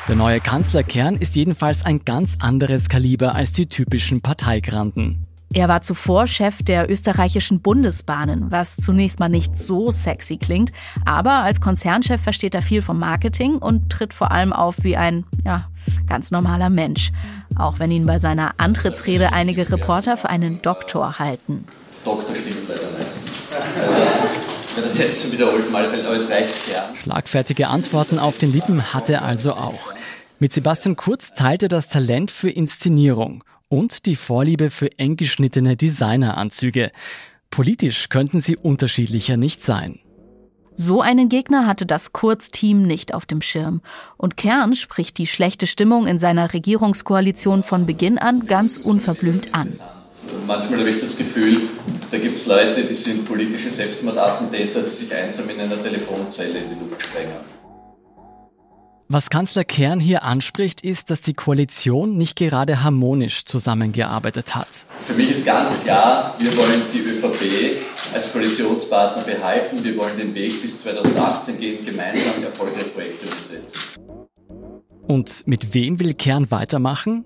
Der 0.08 0.15
neue 0.15 0.42
Kanzlerkern 0.42 1.15
ist 1.15 1.36
jedenfalls 1.36 1.86
ein 1.86 2.03
ganz 2.03 2.38
anderes 2.42 2.89
Kaliber 2.89 3.36
als 3.36 3.53
die 3.53 3.68
typischen 3.68 4.22
Parteigranden. 4.22 5.27
Er 5.55 5.67
war 5.67 5.83
zuvor 5.83 6.25
Chef 6.25 6.63
der 6.63 6.89
österreichischen 6.89 7.62
Bundesbahnen, 7.62 8.51
was 8.51 8.75
zunächst 8.75 9.19
mal 9.19 9.29
nicht 9.29 9.55
so 9.55 9.91
sexy 9.91 10.38
klingt, 10.38 10.72
aber 11.05 11.43
als 11.43 11.62
Konzernchef 11.62 12.19
versteht 12.19 12.55
er 12.55 12.63
viel 12.63 12.81
vom 12.81 12.98
Marketing 12.98 13.57
und 13.57 13.91
tritt 13.91 14.15
vor 14.15 14.31
allem 14.31 14.51
auf 14.51 14.83
wie 14.83 14.98
ein, 14.98 15.25
ja, 15.45 15.69
ganz 16.07 16.31
normaler 16.31 16.72
Mensch, 16.72 17.12
auch 17.55 17.77
wenn 17.77 17.91
ihn 17.91 18.07
bei 18.07 18.17
seiner 18.17 18.55
Antrittsrede 18.57 19.31
einige 19.31 19.72
Reporter 19.72 20.17
für 20.17 20.29
einen 20.29 20.60
Doktor 20.63 21.19
halten. 21.19 21.65
Doktor 22.03 22.36
stimmt 22.36 22.67
leider 22.67 22.81
nicht. 22.98 23.12
Also, 23.79 24.38
wenn 24.75 24.83
das 24.86 24.98
jetzt 24.98 25.22
schon 25.22 25.33
wiederholt 25.33 25.72
mal 25.72 25.88
fällt, 25.88 26.03
aber 26.07 26.15
es 26.15 26.31
reicht 26.31 26.65
gern. 26.65 26.95
Schlagfertige 26.95 27.67
Antworten 27.67 28.17
auf 28.17 28.39
den 28.39 28.51
Lippen 28.51 28.91
hatte 28.91 29.13
er 29.13 29.22
also 29.22 29.53
auch. 29.53 29.93
Mit 30.39 30.51
Sebastian 30.51 30.95
Kurz 30.95 31.33
teilte 31.36 31.67
das 31.67 31.89
Talent 31.89 32.31
für 32.31 32.50
Inszenierung 32.50 33.43
und 33.74 34.06
die 34.06 34.15
Vorliebe 34.15 34.70
für 34.70 35.00
eng 35.00 35.18
geschnittene 35.18 35.75
Designeranzüge. 35.75 36.92
Politisch 37.50 38.10
könnten 38.10 38.39
sie 38.39 38.56
unterschiedlicher 38.56 39.36
nicht 39.36 39.63
sein. 39.63 40.00
So 40.75 41.01
einen 41.01 41.27
Gegner 41.27 41.65
hatte 41.65 41.88
das 41.88 42.13
Kurz-Team 42.13 42.84
nicht 42.84 43.15
auf 43.15 43.25
dem 43.25 43.42
Schirm. 43.42 43.82
Und 44.15 44.38
Kern 44.38 44.75
spricht 44.75 45.18
die 45.18 45.25
schlechte 45.25 45.65
Stimmung 45.65 46.06
in 46.06 46.20
seiner 46.20 46.53
Regierungskoalition 46.53 47.63
von 47.63 47.88
Beginn 47.88 48.20
an 48.20 48.46
ganz 48.46 48.77
unverblümt 48.77 49.56
an. 49.56 49.70
Manchmal 50.46 50.82
habe 50.82 50.92
ich 50.92 51.00
das 51.00 51.18
Gefühl, 51.18 51.60
da 52.12 52.20
gibt 52.20 52.36
es 52.36 52.46
Leute, 52.46 52.84
die 52.84 52.94
sind 52.94 53.25
politische 53.25 53.72
Selbstmordattentäter, 53.72 54.84
die 54.84 54.94
sich 54.94 55.15
einsam 55.15 55.50
in 55.50 55.60
einer 55.60 55.82
Telefonzelle 55.82 56.60
in 56.60 56.70
die 56.70 56.80
Luft 56.80 57.01
sprengen. 57.01 57.52
Was 59.10 59.29
Kanzler 59.29 59.65
Kern 59.65 60.00
hier 60.00 60.24
anspricht, 60.24 60.81
ist, 60.81 61.10
dass 61.10 61.22
die 61.22 61.33
Koalition 61.33 62.15
nicht 62.15 62.38
gerade 62.38 62.83
harmonisch 62.83 63.43
zusammengearbeitet 63.43 64.55
hat. 64.55 64.67
Für 65.05 65.13
mich 65.13 65.29
ist 65.29 65.45
ganz 65.45 65.83
klar, 65.83 66.33
wir 66.39 66.55
wollen 66.55 66.81
die 66.93 67.00
ÖVP 67.00 67.81
als 68.13 68.31
Koalitionspartner 68.31 69.24
behalten. 69.24 69.83
Wir 69.83 69.98
wollen 69.98 70.17
den 70.17 70.33
Weg 70.33 70.62
bis 70.62 70.83
2018 70.83 71.60
gehen, 71.60 71.86
gemeinsam 71.86 72.43
erfolgreiche 72.43 72.86
Projekte 72.86 73.25
umsetzen. 73.27 73.79
Und 75.05 75.45
mit 75.48 75.74
wem 75.74 76.00
will 76.00 76.13
Kern 76.13 76.50
weitermachen? 76.50 77.25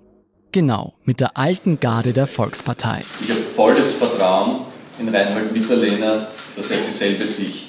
Genau, 0.51 0.95
mit 1.03 1.19
der 1.19 1.37
alten 1.37 1.79
Garde 1.79 2.11
der 2.11 2.25
Volkspartei. 2.25 3.03
Ich 3.21 3.29
habe 3.29 3.41
volles 3.55 3.93
Vertrauen 3.93 4.61
in 4.99 5.09
Reinhold 5.09 5.51
Mitterlehner, 5.53 6.27
dass 6.55 6.71
er 6.71 6.79
dieselbe 6.81 7.27
Sicht 7.27 7.67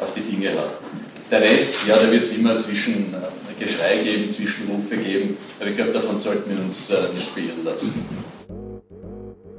auf 0.00 0.14
die 0.14 0.22
Dinge 0.22 0.48
hat. 0.48 0.78
Der 1.30 1.42
Rest, 1.42 1.86
ja, 1.86 1.96
da 1.96 2.10
wird 2.10 2.22
es 2.22 2.36
immer 2.36 2.58
zwischen 2.58 3.14
Geschrei 3.60 3.98
geben, 4.02 4.28
Zwischenrufe 4.28 4.96
geben. 4.96 5.36
Aber 5.60 5.70
ich 5.70 5.76
glaube, 5.76 5.92
davon 5.92 6.18
sollten 6.18 6.50
wir 6.50 6.58
uns 6.64 6.90
äh, 6.90 7.12
nicht 7.14 7.34
beirren 7.34 7.64
lassen. 7.64 8.04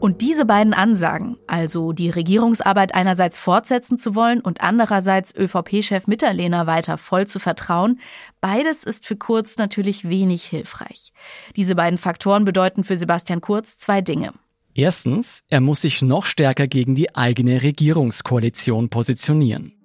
Und 0.02 0.22
diese 0.22 0.46
beiden 0.46 0.74
Ansagen, 0.74 1.38
also 1.46 1.92
die 1.92 2.10
Regierungsarbeit 2.10 2.96
einerseits 2.96 3.38
fortsetzen 3.38 4.00
zu 4.00 4.16
wollen 4.16 4.42
und 4.42 4.62
andererseits 4.62 5.36
ÖVP-Chef 5.36 6.08
Mitterlehner 6.08 6.66
weiter 6.66 6.98
voll 6.98 7.28
zu 7.28 7.38
vertrauen, 7.38 8.00
beides 8.42 8.84
ist 8.84 9.06
für 9.06 9.16
Kurz 9.16 9.58
natürlich 9.58 10.10
wenig 10.10 10.44
hilfreich. 10.44 11.14
Diese 11.56 11.76
beiden 11.76 12.00
Faktoren 12.00 12.46
bedeuten 12.46 12.84
für 12.84 12.98
Sebastian 12.98 13.42
Kurz 13.42 13.78
zwei 13.78 14.02
Dinge. 14.02 14.34
Erstens, 14.74 15.44
er 15.50 15.62
muss 15.62 15.82
sich 15.82 16.02
noch 16.02 16.26
stärker 16.26 16.66
gegen 16.66 16.96
die 16.96 17.16
eigene 17.16 17.62
Regierungskoalition 17.62 18.90
positionieren. 18.90 19.81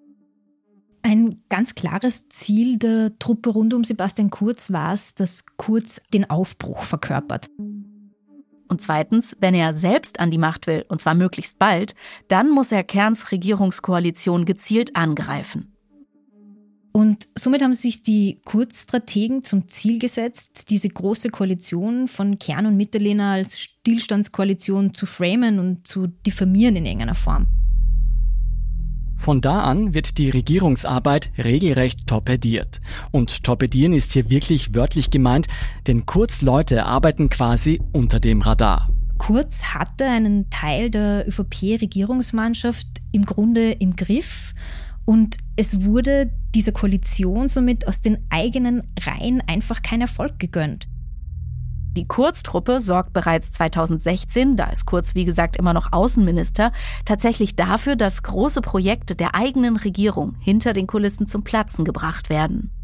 Ein 1.07 1.41
ganz 1.49 1.77
klares 1.77 2.29
Ziel 2.31 2.79
der 2.79 3.17
Truppe 3.21 3.51
rund 3.51 3.73
um 3.75 3.85
Sebastian 3.85 4.29
Kurz 4.29 4.73
war 4.73 4.93
es, 4.93 5.15
dass 5.15 5.47
Kurz 5.57 6.01
den 6.13 6.29
Aufbruch 6.29 6.83
verkörpert. 6.83 7.49
Und 8.67 8.81
zweitens, 8.81 9.37
wenn 9.39 9.55
er 9.55 9.73
selbst 9.73 10.19
an 10.19 10.33
die 10.33 10.39
Macht 10.39 10.67
will, 10.67 10.85
und 10.89 11.01
zwar 11.01 11.15
möglichst 11.15 11.61
bald, 11.61 11.95
dann 12.27 12.51
muss 12.51 12.73
er 12.73 12.83
Kerns 12.83 13.31
Regierungskoalition 13.31 14.47
gezielt 14.47 14.97
angreifen. 14.97 15.73
Und 16.91 17.29
somit 17.39 17.63
haben 17.63 17.75
sich 17.75 18.03
die 18.03 18.41
Kurzstrategen 18.45 19.45
zum 19.45 19.69
Ziel 19.69 20.01
gesetzt, 20.01 20.71
diese 20.71 20.89
große 20.89 21.31
Koalition 21.31 22.09
von 22.09 22.41
Kern 22.41 22.67
und 22.67 22.77
Mitterlehner 22.77 23.31
als 23.31 23.61
Stillstandskoalition 23.61 24.93
zu 24.93 25.07
framen 25.07 25.61
und 25.61 25.87
zu 25.87 26.09
diffamieren 26.09 26.75
in 26.75 26.85
irgendeiner 26.85 27.15
Form. 27.15 27.47
Von 29.17 29.41
da 29.41 29.63
an 29.63 29.95
wird 29.95 30.19
die 30.19 30.31
Regierungsarbeit 30.31 31.31
regelrecht 31.39 32.07
torpediert. 32.07 32.81
Und 33.11 33.45
torpedieren 33.45 33.93
ist 33.93 34.13
hier 34.13 34.31
wirklich 34.31 34.75
wörtlich 34.75 35.11
gemeint, 35.11 35.47
denn 35.87 36.07
Kurz-Leute 36.07 36.85
arbeiten 36.85 37.29
quasi 37.29 37.81
unter 37.93 38.21
dem 38.21 38.43
Radar. 38.43 38.91
Kurz 39.19 39.75
hatte 39.75 40.05
einen 40.05 40.51
Teil 40.51 40.91
der 40.91 41.27
ÖVP-Regierungsmannschaft 41.27 42.87
im 43.13 43.25
Grunde 43.25 43.73
im 43.73 43.97
Griff 43.97 44.55
und 45.07 45.39
es 45.57 45.85
wurde 45.85 46.31
dieser 46.55 46.73
Koalition 46.73 47.49
somit 47.49 47.89
aus 47.89 48.01
den 48.01 48.19
eigenen 48.29 48.83
Reihen 49.01 49.41
einfach 49.47 49.83
kein 49.83 50.01
Erfolg 50.01 50.39
gegönnt. 50.39 50.89
Die 51.97 52.07
Kurz-Truppe 52.07 52.83
sorgt 52.83 53.15
bereits 53.15 53.53
2016, 53.53 54.57
da 54.57 54.67
ist 54.67 54.85
Kurz 54.85 55.15
wie 55.15 55.25
gesagt 55.25 55.57
immer 55.57 55.73
noch 55.73 55.93
Außenminister, 55.93 56.71
tatsächlich 57.07 57.57
dafür, 57.57 57.97
dass 57.97 58.23
große 58.23 58.61
Projekte 58.61 59.17
der 59.17 59.35
eigenen 59.35 59.77
Regierung 59.77 60.35
hinter 60.39 60.75
den 60.75 60.87
Kulissen 60.87 61.27
zum 61.27 61.43
Platzen 61.43 61.87
gebracht 61.87 62.29
werden 62.29 62.76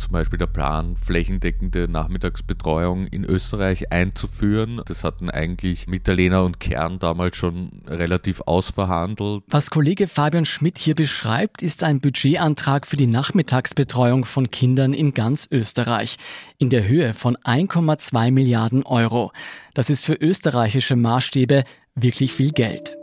zum 0.00 0.12
Beispiel 0.12 0.38
der 0.38 0.46
Plan, 0.46 0.96
flächendeckende 0.96 1.88
Nachmittagsbetreuung 1.88 3.06
in 3.06 3.24
Österreich 3.24 3.92
einzuführen. 3.92 4.82
Das 4.86 5.04
hatten 5.04 5.30
eigentlich 5.30 5.86
Mitterlehner 5.86 6.44
und 6.44 6.60
Kern 6.60 6.98
damals 6.98 7.36
schon 7.36 7.82
relativ 7.86 8.40
ausverhandelt. 8.42 9.44
Was 9.48 9.70
Kollege 9.70 10.08
Fabian 10.08 10.44
Schmidt 10.44 10.78
hier 10.78 10.94
beschreibt, 10.94 11.62
ist 11.62 11.82
ein 11.82 12.00
Budgetantrag 12.00 12.86
für 12.86 12.96
die 12.96 13.06
Nachmittagsbetreuung 13.06 14.24
von 14.24 14.50
Kindern 14.50 14.92
in 14.92 15.14
ganz 15.14 15.48
Österreich 15.50 16.16
in 16.58 16.70
der 16.70 16.86
Höhe 16.86 17.14
von 17.14 17.36
1,2 17.36 18.30
Milliarden 18.30 18.84
Euro. 18.84 19.32
Das 19.74 19.90
ist 19.90 20.04
für 20.04 20.14
österreichische 20.14 20.96
Maßstäbe 20.96 21.64
wirklich 21.94 22.32
viel 22.32 22.50
Geld. 22.50 22.96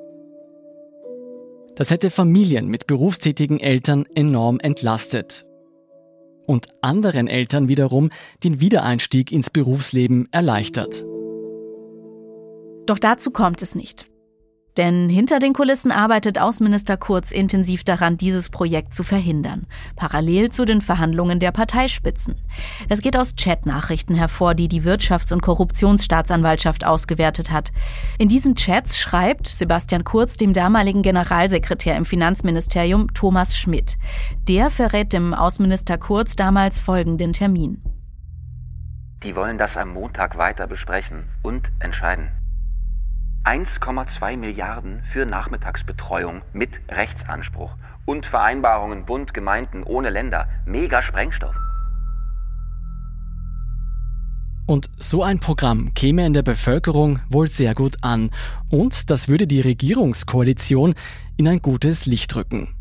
Das 1.76 1.92
hätte 1.92 2.10
Familien 2.10 2.68
mit 2.68 2.88
berufstätigen 2.88 3.60
Eltern 3.60 4.06
enorm 4.16 4.60
entlastet 4.60 5.47
und 6.48 6.68
anderen 6.82 7.28
Eltern 7.28 7.68
wiederum 7.68 8.10
den 8.44 8.60
Wiedereinstieg 8.60 9.32
ins 9.32 9.52
Berufsleben 9.52 10.28
erleichtert. 10.32 11.06
Doch 12.88 12.98
dazu 12.98 13.30
kommt 13.30 13.62
es 13.62 13.76
nicht. 13.76 14.08
Denn 14.78 15.10
hinter 15.10 15.40
den 15.40 15.54
Kulissen 15.54 15.92
arbeitet 15.92 16.40
Außenminister 16.40 16.98
Kurz 16.98 17.32
intensiv 17.32 17.84
daran, 17.84 18.16
dieses 18.16 18.50
Projekt 18.50 18.94
zu 18.94 19.04
verhindern, 19.04 19.66
parallel 19.96 20.52
zu 20.52 20.66
den 20.66 20.82
Verhandlungen 20.82 21.40
der 21.40 21.52
Parteispitzen. 21.52 22.36
Das 22.88 23.02
geht 23.02 23.18
aus 23.18 23.36
Chatnachrichten 23.36 24.16
hervor, 24.16 24.54
die 24.54 24.68
die 24.68 24.84
Wirtschafts- 24.84 25.34
und 25.34 25.42
Korruptionsstaatsanwaltschaft 25.42 26.86
ausgewertet 26.86 27.50
hat. 27.50 27.72
In 28.20 28.28
diesen 28.28 28.56
Chats 28.56 29.00
schreibt 29.00 29.48
Sebastian 29.48 30.04
Kurz 30.04 30.38
dem 30.38 30.54
damaligen 30.54 31.02
Generalsekretär 31.02 31.98
im 31.98 32.06
Finanzministerium 32.06 33.12
Thomas 33.16 33.58
Schmidt. 33.58 33.98
Der 34.48 34.70
verrät 34.70 35.12
dem 35.12 35.34
Außenminister 35.34 35.98
Kurz 35.98 36.36
damals 36.36 36.80
folgenden 36.80 37.34
Termin. 37.34 37.82
Die 39.24 39.36
wollen 39.36 39.58
das 39.58 39.76
am 39.76 39.94
Montag 39.94 40.38
weiter 40.38 40.68
besprechen 40.68 41.24
und 41.42 41.72
entscheiden. 41.80 42.30
1,2 43.48 44.36
Milliarden 44.36 45.02
für 45.04 45.26
Nachmittagsbetreuung 45.26 46.42
mit 46.52 46.82
Rechtsanspruch 46.90 47.72
und 48.06 48.26
Vereinbarungen 48.26 49.06
Bund, 49.06 49.34
Gemeinden 49.34 49.84
ohne 49.84 50.10
Länder. 50.10 50.50
Mega 50.66 51.02
Sprengstoff. 51.02 51.56
Und 54.66 54.90
so 54.98 55.24
ein 55.24 55.40
Programm 55.40 55.94
käme 55.94 56.26
in 56.26 56.34
der 56.34 56.42
Bevölkerung 56.42 57.22
wohl 57.30 57.48
sehr 57.48 57.74
gut 57.74 57.96
an 58.02 58.32
und 58.70 59.10
das 59.10 59.30
würde 59.30 59.48
die 59.48 59.62
Regierungskoalition 59.62 60.94
in 61.38 61.48
ein 61.48 61.62
gutes 61.62 62.06
Licht 62.06 62.36
rücken. 62.36 62.76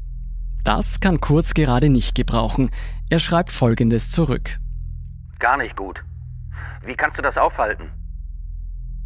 Das 0.65 0.99
kann 0.99 1.21
Kurz 1.21 1.55
gerade 1.55 1.91
nicht 1.91 2.17
gebrauchen. 2.17 2.71
Er 3.09 3.21
schreibt 3.21 3.53
Folgendes 3.53 4.11
zurück. 4.11 4.59
Gar 5.39 5.59
nicht 5.59 5.77
gut. 5.77 6.03
Wie 6.85 6.97
kannst 6.97 7.19
du 7.19 7.23
das 7.23 7.39
aufhalten? 7.39 7.93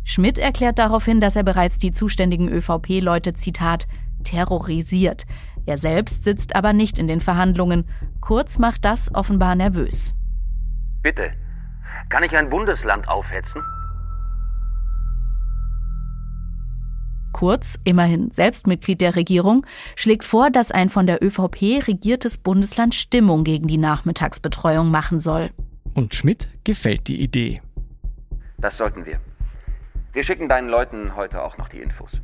Schmidt 0.04 0.38
erklärt 0.38 0.78
daraufhin, 0.78 1.20
dass 1.20 1.36
er 1.36 1.42
bereits 1.42 1.78
die 1.78 1.92
zuständigen 1.92 2.48
ÖVP-Leute, 2.48 3.34
Zitat, 3.34 3.86
terrorisiert. 4.24 5.26
Er 5.66 5.76
selbst 5.76 6.24
sitzt 6.24 6.56
aber 6.56 6.72
nicht 6.72 6.98
in 6.98 7.06
den 7.06 7.20
Verhandlungen. 7.20 7.84
Kurz 8.20 8.58
macht 8.58 8.84
das 8.84 9.14
offenbar 9.14 9.54
nervös. 9.54 10.14
Bitte, 11.02 11.32
kann 12.08 12.22
ich 12.22 12.36
ein 12.36 12.50
Bundesland 12.50 13.08
aufhetzen? 13.08 13.62
Kurz, 17.32 17.78
immerhin 17.84 18.32
selbst 18.32 18.66
Mitglied 18.66 19.00
der 19.00 19.16
Regierung, 19.16 19.64
schlägt 19.94 20.24
vor, 20.24 20.50
dass 20.50 20.72
ein 20.72 20.88
von 20.88 21.06
der 21.06 21.22
ÖVP 21.22 21.86
regiertes 21.86 22.36
Bundesland 22.36 22.94
Stimmung 22.94 23.44
gegen 23.44 23.68
die 23.68 23.78
Nachmittagsbetreuung 23.78 24.90
machen 24.90 25.20
soll. 25.20 25.50
Und 25.94 26.14
Schmidt 26.14 26.48
gefällt 26.64 27.08
die 27.08 27.20
Idee. 27.20 27.62
Das 28.58 28.76
sollten 28.76 29.06
wir. 29.06 29.20
Wir 30.12 30.24
schicken 30.24 30.48
deinen 30.48 30.68
Leuten 30.68 31.14
heute 31.14 31.42
auch 31.42 31.56
noch 31.56 31.68
die 31.68 31.78
Infos. 31.78 32.20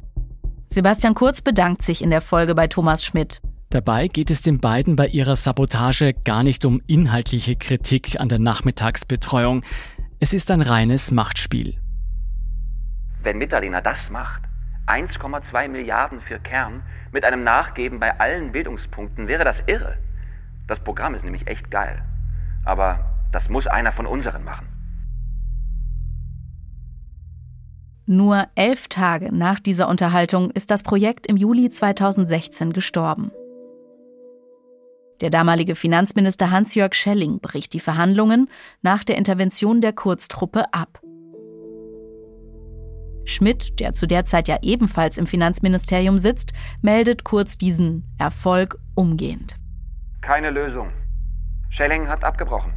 Sebastian 0.68 1.14
Kurz 1.14 1.40
bedankt 1.40 1.82
sich 1.82 2.02
in 2.02 2.10
der 2.10 2.20
Folge 2.20 2.54
bei 2.54 2.66
Thomas 2.66 3.04
Schmidt. 3.04 3.40
Dabei 3.70 4.08
geht 4.08 4.30
es 4.30 4.42
den 4.42 4.60
beiden 4.60 4.96
bei 4.96 5.06
ihrer 5.06 5.36
Sabotage 5.36 6.12
gar 6.12 6.42
nicht 6.42 6.64
um 6.64 6.82
inhaltliche 6.86 7.56
Kritik 7.56 8.20
an 8.20 8.28
der 8.28 8.40
Nachmittagsbetreuung. 8.40 9.64
Es 10.18 10.32
ist 10.32 10.50
ein 10.50 10.62
reines 10.62 11.12
Machtspiel. 11.12 11.78
Wenn 13.22 13.38
Mitterlehner 13.38 13.82
das 13.82 14.10
macht, 14.10 14.42
1,2 14.86 15.68
Milliarden 15.68 16.20
für 16.20 16.38
Kern, 16.38 16.82
mit 17.12 17.24
einem 17.24 17.44
Nachgeben 17.44 18.00
bei 18.00 18.18
allen 18.18 18.52
Bildungspunkten, 18.52 19.28
wäre 19.28 19.44
das 19.44 19.62
irre. 19.66 19.96
Das 20.66 20.80
Programm 20.80 21.14
ist 21.14 21.24
nämlich 21.24 21.46
echt 21.46 21.70
geil. 21.70 22.02
Aber 22.64 23.28
das 23.32 23.48
muss 23.48 23.66
einer 23.66 23.92
von 23.92 24.06
unseren 24.06 24.44
machen. 24.44 24.75
Nur 28.08 28.46
elf 28.54 28.86
Tage 28.86 29.34
nach 29.34 29.58
dieser 29.58 29.88
Unterhaltung 29.88 30.52
ist 30.52 30.70
das 30.70 30.84
Projekt 30.84 31.26
im 31.26 31.36
Juli 31.36 31.68
2016 31.68 32.72
gestorben. 32.72 33.32
Der 35.20 35.30
damalige 35.30 35.74
Finanzminister 35.74 36.52
Hans-Jörg 36.52 36.94
Schelling 36.94 37.40
bricht 37.40 37.72
die 37.72 37.80
Verhandlungen 37.80 38.48
nach 38.80 39.02
der 39.02 39.16
Intervention 39.16 39.80
der 39.80 39.92
Kurztruppe 39.92 40.72
ab. 40.72 41.00
Schmidt, 43.24 43.80
der 43.80 43.92
zu 43.92 44.06
der 44.06 44.24
Zeit 44.24 44.46
ja 44.46 44.58
ebenfalls 44.62 45.18
im 45.18 45.26
Finanzministerium 45.26 46.18
sitzt, 46.18 46.52
meldet 46.82 47.24
kurz 47.24 47.58
diesen 47.58 48.04
Erfolg 48.18 48.78
umgehend. 48.94 49.56
Keine 50.20 50.50
Lösung. 50.50 50.92
Schelling 51.70 52.06
hat 52.06 52.22
abgebrochen. 52.22 52.72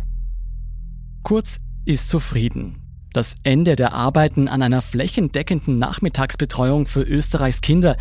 Kurz 1.22 1.60
ist 1.86 2.10
zufrieden. 2.10 2.89
Das 3.14 3.36
Ende 3.44 3.76
der 3.76 3.94
Arbeiten 3.94 4.48
an 4.48 4.62
einer 4.62 4.82
flächendeckenden 4.82 5.80
Nachmittagsbetreuung 5.80 6.86
für 6.86 7.02
Österreichs 7.02 7.62
Kinder, 7.62 7.98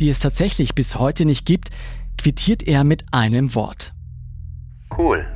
die 0.00 0.08
es 0.08 0.18
tatsächlich 0.18 0.74
bis 0.74 0.98
heute 0.98 1.24
nicht 1.24 1.46
gibt, 1.46 1.70
quittiert 2.16 2.62
er 2.66 2.84
mit 2.84 3.04
einem 3.12 3.54
Wort. 3.54 3.92
Cool. 4.96 5.26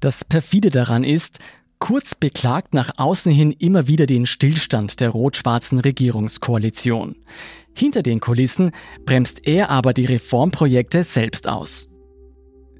Das 0.00 0.24
perfide 0.24 0.70
daran 0.70 1.04
ist, 1.04 1.40
Kurz 1.78 2.16
beklagt 2.16 2.74
nach 2.74 2.90
außen 2.96 3.32
hin 3.32 3.52
immer 3.52 3.86
wieder 3.86 4.06
den 4.06 4.26
Stillstand 4.26 5.00
der 5.00 5.10
rot-schwarzen 5.10 5.78
Regierungskoalition. 5.78 7.16
Hinter 7.72 8.02
den 8.02 8.18
Kulissen 8.18 8.72
bremst 9.06 9.46
er 9.46 9.70
aber 9.70 9.92
die 9.92 10.06
Reformprojekte 10.06 11.04
selbst 11.04 11.48
aus. 11.48 11.88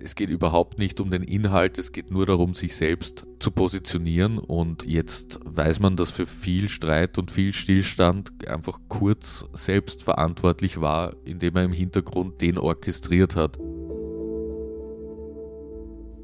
Es 0.00 0.14
geht 0.14 0.30
überhaupt 0.30 0.78
nicht 0.78 1.00
um 1.00 1.10
den 1.10 1.24
Inhalt, 1.24 1.76
es 1.76 1.90
geht 1.90 2.10
nur 2.12 2.24
darum, 2.24 2.54
sich 2.54 2.76
selbst 2.76 3.26
zu 3.40 3.50
positionieren. 3.50 4.38
Und 4.38 4.84
jetzt 4.86 5.40
weiß 5.44 5.80
man, 5.80 5.96
dass 5.96 6.12
für 6.12 6.26
viel 6.26 6.68
Streit 6.68 7.18
und 7.18 7.32
viel 7.32 7.52
Stillstand 7.52 8.30
einfach 8.48 8.78
Kurz 8.88 9.46
selbst 9.54 10.04
verantwortlich 10.04 10.80
war, 10.80 11.14
indem 11.24 11.56
er 11.56 11.64
im 11.64 11.72
Hintergrund 11.72 12.40
den 12.40 12.58
orchestriert 12.58 13.34
hat. 13.34 13.58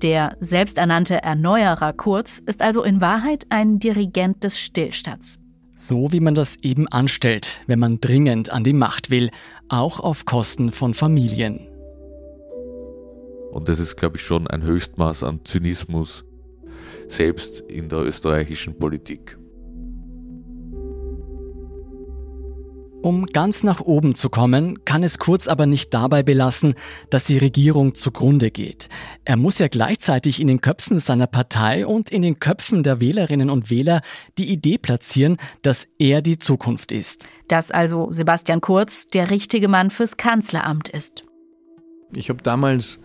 Der 0.03 0.37
selbsternannte 0.39 1.23
Erneuerer 1.23 1.95
Kurz 1.95 2.39
ist 2.39 2.63
also 2.63 2.83
in 2.85 3.01
Wahrheit 3.01 3.47
ein 3.49 3.79
Dirigent 3.81 4.45
des 4.45 4.61
Stillstands. 4.61 5.41
So 5.77 6.13
wie 6.13 6.21
man 6.21 6.35
das 6.35 6.57
eben 6.63 6.87
anstellt, 6.87 7.63
wenn 7.67 7.81
man 7.81 8.01
dringend 8.01 8.51
an 8.51 8.63
die 8.63 8.73
Macht 8.73 9.11
will, 9.11 9.31
auch 9.69 9.99
auf 9.99 10.25
Kosten 10.25 10.71
von 10.71 10.95
Familien. 10.95 11.74
Und 13.55 13.69
das 13.69 13.79
ist, 13.79 13.95
glaube 13.95 14.17
ich, 14.17 14.23
schon 14.25 14.49
ein 14.49 14.65
Höchstmaß 14.65 15.23
an 15.23 15.45
Zynismus, 15.45 16.25
selbst 17.07 17.61
in 17.61 17.89
der 17.89 18.01
österreichischen 18.01 18.77
Politik. 18.77 19.39
Um 23.01 23.27
ganz 23.27 23.63
nach 23.63 23.81
oben 23.81 24.17
zu 24.17 24.29
kommen, 24.29 24.85
kann 24.85 25.05
es 25.05 25.19
Kurz 25.19 25.47
aber 25.47 25.67
nicht 25.67 25.95
dabei 25.95 26.25
belassen, 26.25 26.75
dass 27.11 27.25
die 27.25 27.39
Regierung 27.39 27.95
zugrunde 27.95 28.51
geht. 28.51 28.89
Er 29.25 29.37
muss 29.37 29.61
ja 29.61 29.69
gleichzeitig 29.69 30.41
in 30.41 30.49
den 30.49 30.61
Köpfen 30.61 30.99
seiner 30.99 31.29
Partei 31.29 31.87
und 31.87 32.11
in 32.11 32.23
den 32.23 32.41
Köpfen 32.41 32.83
der 32.83 32.99
Wählerinnen 32.99 33.51
und 33.51 33.71
Wähler 33.71 34.01
die 34.37 34.51
Idee 34.51 34.79
platzieren, 34.79 35.37
dass 35.63 35.87
er 36.01 36.23
die 36.23 36.41
Zukunft 36.41 36.91
ist. 36.91 37.29
Dass 37.47 37.71
also 37.71 38.09
Sebastian 38.11 38.61
Kurz 38.61 39.07
der 39.07 39.31
richtige 39.31 39.69
Mann 39.69 39.91
fürs 39.91 40.17
Kanzleramt 40.17 40.89
ist. 40.89 41.23
Ich 42.17 42.31
habe 42.31 42.43
damals 42.43 42.99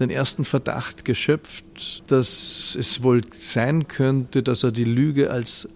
den 0.00 0.10
ersten 0.10 0.44
Verdacht 0.44 1.04
geschöpft, 1.04 2.10
dass 2.10 2.76
es 2.78 3.02
wohl 3.02 3.22
sein 3.32 3.88
könnte, 3.88 4.42
dass 4.42 4.62
er 4.62 4.72
die 4.72 4.84
Lüge 4.84 5.30
als 5.30 5.68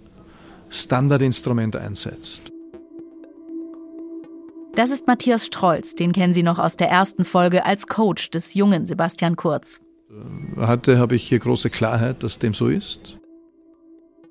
Standardinstrument 0.69 1.77
einsetzt. 1.77 2.43
Das 4.75 4.91
ist 4.91 5.07
Matthias 5.07 5.47
Strolz, 5.47 5.97
den 5.97 6.13
kennen 6.13 6.33
Sie 6.33 6.45
noch 6.45 6.59
aus 6.59 6.77
der 6.77 6.89
ersten 6.89 7.25
Folge 7.25 7.67
als 7.67 7.87
Coach 7.87 8.31
des 8.31 8.55
jungen 8.55 8.87
Sebastian 8.87 9.37
Kurz. 9.37 9.81
Hatte 10.57 10.99
habe 10.99 11.17
ich 11.17 11.27
hier 11.27 11.39
große 11.39 11.71
Klarheit, 11.71 12.23
dass 12.23 12.39
dem 12.39 12.55
so 12.55 12.69
ist. 12.69 13.19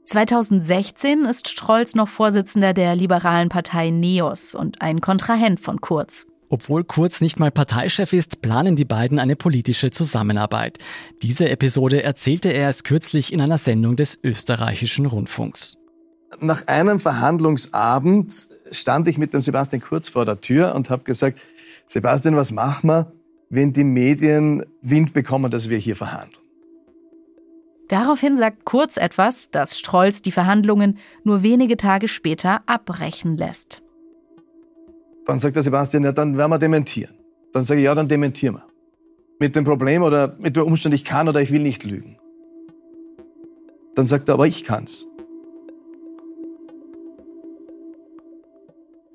2016 0.06 1.25
ist 1.25 1.49
Strolz 1.49 1.93
noch 1.93 2.08
Vorsitzender 2.08 2.73
der 2.73 2.95
liberalen 2.95 3.49
Partei 3.49 3.91
NEOS 3.91 4.56
und 4.56 4.82
ein 4.82 5.02
Kontrahent 5.02 5.60
von 5.60 5.82
Kurz. 5.82 6.25
Obwohl 6.49 6.83
Kurz 6.83 7.21
nicht 7.21 7.39
mal 7.39 7.51
Parteichef 7.51 8.12
ist, 8.12 8.41
planen 8.41 8.75
die 8.75 8.85
beiden 8.85 9.19
eine 9.19 9.35
politische 9.35 9.91
Zusammenarbeit. 9.91 10.79
Diese 11.21 11.47
Episode 11.47 12.01
erzählte 12.01 12.49
er 12.49 12.62
erst 12.62 12.83
kürzlich 12.83 13.31
in 13.31 13.39
einer 13.39 13.59
Sendung 13.59 13.95
des 13.95 14.19
österreichischen 14.23 15.05
Rundfunks. 15.05 15.77
Nach 16.39 16.67
einem 16.67 16.99
Verhandlungsabend 16.99 18.47
stand 18.71 19.07
ich 19.07 19.17
mit 19.17 19.33
dem 19.33 19.41
Sebastian 19.41 19.81
Kurz 19.81 20.09
vor 20.09 20.25
der 20.25 20.41
Tür 20.41 20.73
und 20.75 20.89
habe 20.89 21.03
gesagt, 21.03 21.39
Sebastian, 21.88 22.35
was 22.35 22.51
machen 22.51 22.88
wir, 22.88 23.12
wenn 23.49 23.73
die 23.73 23.83
Medien 23.83 24.65
Wind 24.81 25.13
bekommen, 25.13 25.51
dass 25.51 25.69
wir 25.69 25.77
hier 25.77 25.95
verhandeln? 25.95 26.43
Daraufhin 27.88 28.38
sagt 28.38 28.65
Kurz 28.65 28.97
etwas, 28.97 29.49
das 29.49 29.77
Strolz 29.77 30.21
die 30.21 30.31
Verhandlungen 30.31 30.97
nur 31.23 31.41
wenige 31.41 31.77
Tage 31.77 32.07
später 32.07 32.62
abbrechen 32.67 33.38
lässt. 33.38 33.81
Dann 35.30 35.38
sagt 35.38 35.58
der 35.58 35.62
Sebastian, 35.62 36.04
ja, 36.04 36.12
dann 36.12 36.38
werden 36.39 36.50
wir 36.50 36.58
dementieren. 36.58 37.13
Dann 37.54 37.63
sage 37.63 37.82
ich, 37.82 37.86
ja, 37.86 37.94
dann 37.94 38.08
dementieren 38.08 38.56
wir. 38.56 38.65
Mit 39.39 39.56
dem 39.56 39.63
Problem 39.63 40.02
oder 40.02 40.36
mit 40.39 40.56
dem 40.56 40.63
Umstand, 40.63 40.96
ich 40.96 41.06
kann 41.06 41.30
oder 41.30 41.39
ich 41.39 41.52
will 41.52 41.62
nicht 41.62 41.84
lügen. 41.84 42.18
Dann 43.94 44.08
sagt 44.08 44.28
er, 44.28 44.34
aber 44.34 44.48
ich 44.48 44.63
kann's. 44.63 45.06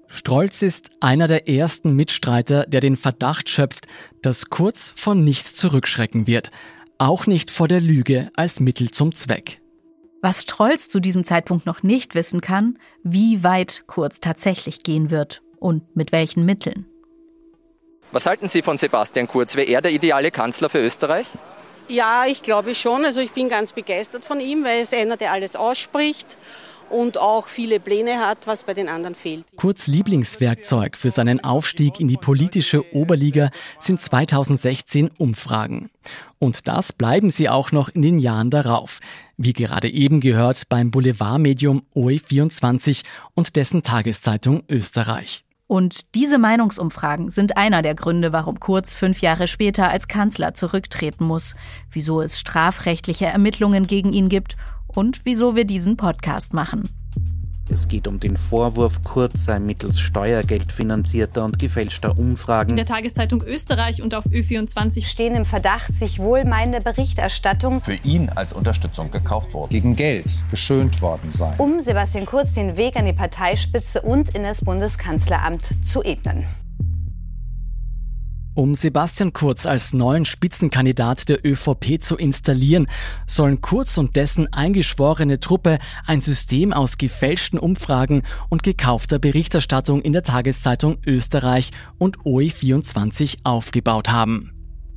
Strolz 0.07 0.63
ist 0.63 0.91
einer 1.01 1.27
der 1.27 1.49
ersten 1.49 1.97
Mitstreiter, 1.97 2.65
der 2.67 2.79
den 2.79 2.95
Verdacht 2.95 3.49
schöpft, 3.49 3.89
dass 4.23 4.51
Kurz 4.51 4.93
von 4.95 5.25
nichts 5.25 5.57
zurückschrecken 5.57 6.29
wird. 6.29 6.53
Auch 6.97 7.27
nicht 7.27 7.51
vor 7.51 7.67
der 7.67 7.81
Lüge 7.81 8.31
als 8.37 8.61
Mittel 8.61 8.93
zum 8.93 9.17
Zweck. 9.17 9.61
Was 10.23 10.43
Strolz 10.43 10.89
zu 10.89 11.01
diesem 11.01 11.25
Zeitpunkt 11.25 11.67
noch 11.67 11.83
nicht 11.83 12.15
wissen 12.15 12.41
kann, 12.41 12.79
wie 13.03 13.43
weit 13.43 13.83
Kurz 13.89 14.21
tatsächlich 14.21 14.85
gehen 14.85 15.11
wird 15.11 15.44
und 15.65 15.97
mit 15.97 16.13
welchen 16.13 16.45
Mitteln. 16.45 16.85
Was 18.13 18.27
halten 18.27 18.49
Sie 18.49 18.61
von 18.61 18.77
Sebastian 18.77 19.27
Kurz? 19.27 19.57
Wäre 19.57 19.67
er 19.67 19.81
der 19.81 19.93
ideale 19.93 20.31
Kanzler 20.31 20.69
für 20.69 20.79
Österreich? 20.79 21.27
Ja, 21.89 22.27
ich 22.27 22.43
glaube 22.43 22.75
schon. 22.75 23.07
Also 23.07 23.21
ich 23.21 23.33
bin 23.33 23.49
ganz 23.49 23.73
begeistert 23.73 24.25
von 24.25 24.41
ihm, 24.41 24.63
weil 24.63 24.77
er 24.77 24.83
ist 24.83 24.95
einer, 24.95 25.17
der 25.17 25.33
alles 25.33 25.57
ausspricht 25.57 26.37
und 26.91 27.17
auch 27.19 27.49
viele 27.49 27.81
Pläne 27.81 28.21
hat, 28.21 28.47
was 28.47 28.63
bei 28.63 28.75
den 28.75 28.91
anderen 28.91 29.15
fehlt. 29.15 29.47
Kurz 29.57 29.87
Lieblingswerkzeug 29.87 30.99
für 30.99 31.11
seinen 31.11 31.43
Aufstieg 31.43 31.99
in 31.99 32.09
die 32.09 32.19
politische 32.19 32.95
Oberliga 32.95 33.51
sind 33.79 34.03
2016 34.03 35.09
Umfragen. 35.17 35.91
Und 36.39 36.69
das 36.69 36.93
bleiben 36.93 37.31
sie 37.31 37.49
auch 37.49 37.73
noch 37.73 37.89
in 37.89 38.03
den 38.03 38.19
Jahren 38.19 38.51
darauf. 38.51 39.01
Wie 39.39 39.55
gerade 39.55 39.91
eben 39.91 40.21
gehört 40.21 40.69
beim 40.69 40.91
Boulevardmedium 40.91 41.85
OE24 41.95 43.03
und 43.33 43.57
dessen 43.57 43.83
Tageszeitung 43.83 44.63
Österreich. 44.69 45.45
Und 45.67 46.15
diese 46.15 46.39
Meinungsumfragen 46.39 47.31
sind 47.31 47.57
einer 47.57 47.81
der 47.83 47.95
Gründe, 47.95 48.33
warum 48.33 48.61
Kurz 48.61 48.95
fünf 48.95 49.21
Jahre 49.21 49.49
später 49.49 49.89
als 49.89 50.09
Kanzler 50.09 50.55
zurücktreten 50.55 51.25
muss, 51.25 51.55
wieso 51.91 52.21
es 52.21 52.39
strafrechtliche 52.39 53.27
Ermittlungen 53.27 53.87
gegen 53.87 54.13
ihn 54.13 54.29
gibt 54.29 54.57
und 54.87 55.23
wieso 55.25 55.57
wir 55.57 55.65
diesen 55.65 55.97
Podcast 55.97 56.53
machen. 56.53 57.04
Es 57.71 57.89
geht 57.89 58.07
um 58.07 58.21
den 58.21 58.37
Vorwurf, 58.37 59.03
Kurz 59.03 59.47
sei 59.47 59.59
mittels 59.59 59.99
Steuergeld 59.99 60.71
finanzierter 60.71 61.45
und 61.45 61.59
gefälschter 61.59 62.19
Umfragen. 62.19 62.71
In 62.71 62.77
der 62.77 62.87
Tageszeitung 62.87 63.43
Österreich 63.43 64.03
und 64.03 64.15
auf 64.15 64.27
Ö24 64.27 65.07
stehen 65.07 65.35
im 65.35 65.45
Verdacht, 65.45 65.95
sich 65.95 66.19
wohlmeinende 66.19 66.81
Berichterstattung 66.81 67.81
für 67.81 67.95
ihn 68.05 68.29
als 68.29 68.53
Unterstützung 68.53 69.11
gekauft 69.11 69.55
worden, 69.55 69.71
gegen 69.71 69.97
Geld 69.97 70.45
geschönt 70.51 71.01
worden 71.01 71.33
sei, 71.33 71.55
um 71.59 71.81
Sebastian 71.81 72.27
Kurz 72.27 72.53
den 72.53 72.77
Weg 72.77 72.97
an 72.97 73.07
die 73.07 73.13
Parteispitze 73.13 74.03
und 74.03 74.35
in 74.35 74.43
das 74.43 74.61
Bundeskanzleramt 74.63 75.71
zu 75.85 76.03
ebnen. 76.03 76.45
Um 78.55 78.77
Sebastian 78.77 79.33
Kurz 79.33 79.67
als 79.67 79.93
neuen 79.93 80.25
Spitzenkandidat 80.25 81.29
der 81.29 81.45
ÖVP 81.45 82.01
zu 82.01 82.17
installieren, 82.17 82.87
sollen 83.27 83.61
Kurz 83.61 83.99
und 83.99 84.15
dessen 84.15 84.53
eingeschworene 84.53 85.41
Truppe 85.41 85.81
ein 86.07 86.21
System 86.21 86.73
aus 86.73 86.97
gefälschten 86.97 87.59
Umfragen 87.59 88.23
und 88.49 88.63
gekaufter 88.63 89.19
Berichterstattung 89.19 90.03
in 90.03 90.13
der 90.13 90.23
Tageszeitung 90.23 90.99
Österreich 91.05 91.73
und 91.99 92.19
OE24 92.19 93.39
aufgebaut 93.43 94.11
haben. 94.11 94.54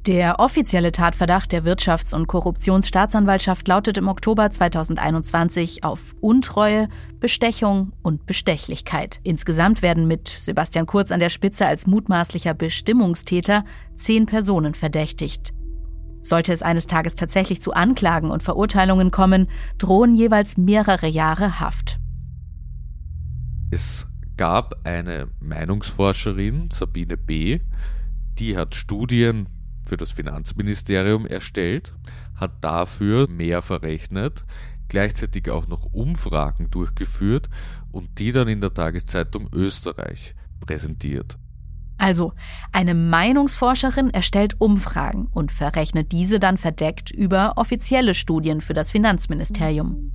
Der 0.07 0.39
offizielle 0.39 0.93
Tatverdacht 0.93 1.51
der 1.51 1.65
Wirtschafts- 1.65 2.15
und 2.15 2.27
Korruptionsstaatsanwaltschaft 2.27 3.67
lautet 3.67 3.97
im 3.97 4.07
Oktober 4.07 4.49
2021 4.49 5.83
auf 5.83 6.15
Untreue, 6.21 6.87
Bestechung 7.19 7.91
und 8.03 8.25
Bestechlichkeit. 8.25 9.19
Insgesamt 9.23 9.81
werden 9.81 10.07
mit 10.07 10.29
Sebastian 10.29 10.85
Kurz 10.85 11.11
an 11.11 11.19
der 11.19 11.27
Spitze 11.27 11.67
als 11.67 11.87
mutmaßlicher 11.87 12.53
Bestimmungstäter 12.53 13.65
zehn 13.95 14.25
Personen 14.27 14.75
verdächtigt. 14.75 15.51
Sollte 16.21 16.53
es 16.53 16.61
eines 16.61 16.87
Tages 16.87 17.15
tatsächlich 17.15 17.61
zu 17.61 17.73
Anklagen 17.73 18.31
und 18.31 18.43
Verurteilungen 18.43 19.11
kommen, 19.11 19.49
drohen 19.77 20.15
jeweils 20.15 20.55
mehrere 20.55 21.07
Jahre 21.07 21.59
Haft. 21.59 21.99
Es 23.71 24.07
gab 24.37 24.87
eine 24.87 25.27
Meinungsforscherin, 25.41 26.69
Sabine 26.71 27.17
B., 27.17 27.59
die 28.39 28.55
hat 28.55 28.73
Studien 28.75 29.49
für 29.87 29.97
das 29.97 30.11
Finanzministerium 30.11 31.25
erstellt, 31.25 31.93
hat 32.35 32.51
dafür 32.61 33.27
mehr 33.29 33.61
verrechnet, 33.61 34.45
gleichzeitig 34.89 35.49
auch 35.49 35.67
noch 35.67 35.85
Umfragen 35.93 36.69
durchgeführt 36.69 37.49
und 37.91 38.19
die 38.19 38.31
dann 38.31 38.47
in 38.47 38.61
der 38.61 38.73
Tageszeitung 38.73 39.49
Österreich 39.53 40.35
präsentiert. 40.59 41.37
Also, 41.97 42.33
eine 42.71 42.93
Meinungsforscherin 42.93 44.11
erstellt 44.11 44.61
Umfragen 44.61 45.27
und 45.31 45.51
verrechnet 45.51 46.11
diese 46.11 46.39
dann 46.39 46.57
verdeckt 46.57 47.09
über 47.09 47.53
offizielle 47.55 48.13
Studien 48.13 48.61
für 48.61 48.75
das 48.75 48.91
Finanzministerium. 48.91 50.11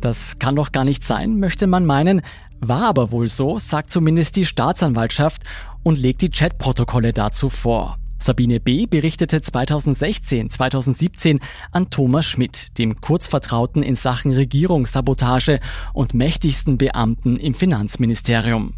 Das 0.00 0.38
kann 0.38 0.56
doch 0.56 0.72
gar 0.72 0.84
nicht 0.84 1.04
sein, 1.04 1.38
möchte 1.38 1.66
man 1.66 1.84
meinen, 1.84 2.22
war 2.60 2.84
aber 2.84 3.12
wohl 3.12 3.28
so, 3.28 3.58
sagt 3.58 3.90
zumindest 3.90 4.36
die 4.36 4.46
Staatsanwaltschaft 4.46 5.42
und 5.82 5.98
legt 5.98 6.22
die 6.22 6.30
Chatprotokolle 6.30 7.12
dazu 7.12 7.50
vor. 7.50 7.98
Sabine 8.20 8.58
B. 8.58 8.86
berichtete 8.86 9.40
2016, 9.40 10.50
2017 10.50 11.40
an 11.70 11.88
Thomas 11.88 12.26
Schmidt, 12.26 12.76
dem 12.76 13.00
Kurzvertrauten 13.00 13.82
in 13.82 13.94
Sachen 13.94 14.32
Regierungssabotage 14.32 15.60
und 15.92 16.14
mächtigsten 16.14 16.78
Beamten 16.78 17.36
im 17.36 17.54
Finanzministerium. 17.54 18.74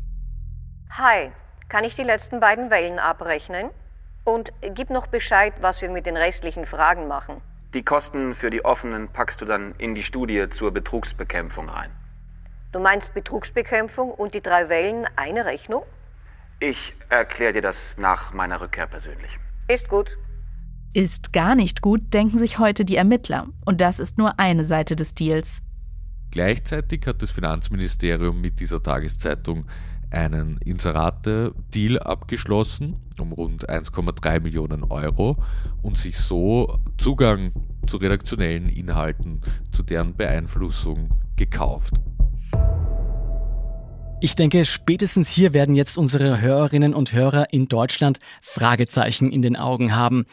Hi, 0.90 1.31
kann 1.68 1.85
ich 1.85 1.96
die 1.96 2.03
letzten 2.03 2.40
beiden 2.40 2.70
Wellen 2.70 2.98
abrechnen? 2.98 3.70
Und 4.24 4.53
gib 4.74 4.90
noch 4.90 5.07
Bescheid, 5.07 5.55
was 5.62 5.81
wir 5.81 5.88
mit 5.88 6.05
den 6.05 6.18
restlichen 6.18 6.66
Fragen 6.66 7.09
machen. 7.09 7.40
Die 7.72 7.83
Kosten 7.83 8.35
für 8.35 8.50
die 8.50 8.64
offenen 8.64 9.09
packst 9.09 9.40
du 9.40 9.46
dann 9.46 9.74
in 9.79 9.94
die 9.94 10.03
Studie 10.03 10.46
zur 10.50 10.70
Betrugsbekämpfung 10.72 11.70
rein. 11.70 11.90
Du 12.72 12.79
meinst 12.79 13.14
Betrugsbekämpfung 13.14 14.11
und 14.11 14.35
die 14.35 14.42
drei 14.42 14.68
Wellen 14.68 15.07
eine 15.16 15.46
Rechnung? 15.46 15.83
Ich 16.61 16.94
erkläre 17.09 17.55
dir 17.55 17.62
das 17.62 17.77
nach 17.96 18.33
meiner 18.33 18.61
Rückkehr 18.61 18.87
persönlich. 18.87 19.31
Ist 19.68 19.88
gut. 19.88 20.18
Ist 20.92 21.33
gar 21.33 21.55
nicht 21.55 21.81
gut, 21.81 22.12
denken 22.12 22.38
sich 22.38 22.59
heute 22.59 22.85
die 22.85 22.96
Ermittler. 22.96 23.49
Und 23.64 23.81
das 23.81 23.99
ist 23.99 24.18
nur 24.18 24.38
eine 24.38 24.64
Seite 24.64 24.96
des 24.96 25.14
Deals. 25.14 25.62
Gleichzeitig 26.31 27.07
hat 27.07 27.23
das 27.23 27.31
Finanzministerium 27.31 28.40
mit 28.40 28.61
dieser 28.61 28.83
Tageszeitung 28.83 29.66
einen 30.11 30.59
Inserate-Deal 30.59 31.99
abgeschlossen 31.99 32.96
um 33.20 33.33
rund 33.33 33.68
1,3 33.68 34.40
Millionen 34.40 34.85
Euro 34.85 35.37
und 35.83 35.96
sich 35.96 36.16
so 36.16 36.79
Zugang 36.96 37.53
zu 37.87 37.99
redaktionellen 37.99 38.68
Inhalten, 38.68 39.42
zu 39.73 39.83
deren 39.83 40.16
Beeinflussung 40.16 41.11
gekauft. 41.37 41.94
Ich 44.23 44.37
denke, 44.37 44.67
spätestens 44.67 45.31
hier 45.31 45.55
werden 45.55 45.75
jetzt 45.75 45.97
unsere 45.97 46.43
Hörerinnen 46.43 46.93
und 46.93 47.15
Hörer 47.15 47.55
in 47.55 47.69
Deutschland 47.69 48.19
Fragezeichen 48.43 49.33
in 49.33 49.41
den 49.41 49.57
Augen 49.57 49.97
haben. 49.97 50.27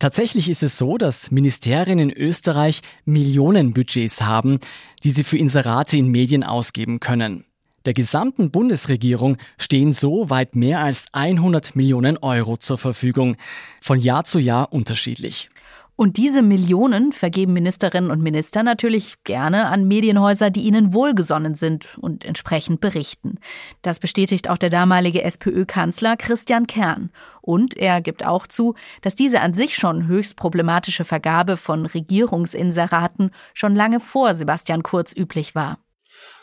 Tatsächlich 0.00 0.48
ist 0.48 0.64
es 0.64 0.76
so, 0.76 0.98
dass 0.98 1.30
Ministerien 1.30 2.00
in 2.00 2.10
Österreich 2.10 2.80
Millionenbudgets 3.04 4.22
haben, 4.22 4.58
die 5.04 5.12
sie 5.12 5.22
für 5.22 5.38
Inserate 5.38 5.96
in 5.96 6.08
Medien 6.08 6.42
ausgeben 6.42 6.98
können. 6.98 7.46
Der 7.84 7.94
gesamten 7.94 8.50
Bundesregierung 8.50 9.36
stehen 9.58 9.92
so 9.92 10.28
weit 10.28 10.56
mehr 10.56 10.80
als 10.80 11.06
100 11.12 11.76
Millionen 11.76 12.18
Euro 12.18 12.56
zur 12.56 12.78
Verfügung, 12.78 13.36
von 13.80 14.00
Jahr 14.00 14.24
zu 14.24 14.40
Jahr 14.40 14.72
unterschiedlich. 14.72 15.50
Und 16.00 16.16
diese 16.16 16.40
Millionen 16.40 17.12
vergeben 17.12 17.52
Ministerinnen 17.52 18.10
und 18.10 18.22
Minister 18.22 18.62
natürlich 18.62 19.22
gerne 19.24 19.66
an 19.66 19.86
Medienhäuser, 19.86 20.48
die 20.48 20.62
ihnen 20.62 20.94
wohlgesonnen 20.94 21.54
sind 21.56 21.98
und 22.00 22.24
entsprechend 22.24 22.80
berichten. 22.80 23.38
Das 23.82 23.98
bestätigt 23.98 24.48
auch 24.48 24.56
der 24.56 24.70
damalige 24.70 25.22
SPÖ-Kanzler 25.22 26.16
Christian 26.16 26.66
Kern. 26.66 27.10
Und 27.42 27.76
er 27.76 28.00
gibt 28.00 28.24
auch 28.24 28.46
zu, 28.46 28.76
dass 29.02 29.14
diese 29.14 29.42
an 29.42 29.52
sich 29.52 29.76
schon 29.76 30.06
höchst 30.06 30.36
problematische 30.36 31.04
Vergabe 31.04 31.58
von 31.58 31.84
Regierungsinseraten 31.84 33.30
schon 33.52 33.76
lange 33.76 34.00
vor 34.00 34.34
Sebastian 34.34 34.82
Kurz 34.82 35.14
üblich 35.14 35.54
war. 35.54 35.80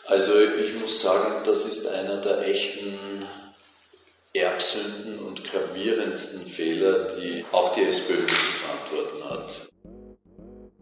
Also 0.06 0.30
ich 0.38 0.80
muss 0.80 1.02
sagen, 1.02 1.34
das 1.44 1.64
ist 1.64 1.92
einer 1.94 2.18
der 2.18 2.46
echten 2.46 3.24
Erbsünden 4.34 5.18
und 5.18 5.42
gravierendsten 5.42 6.48
Fehler, 6.48 7.08
die 7.20 7.44
auch 7.50 7.74
die 7.74 7.82
SPÖ 7.82 8.24
zu 8.24 8.34
verantworten 8.34 8.67
hat. 9.30 9.68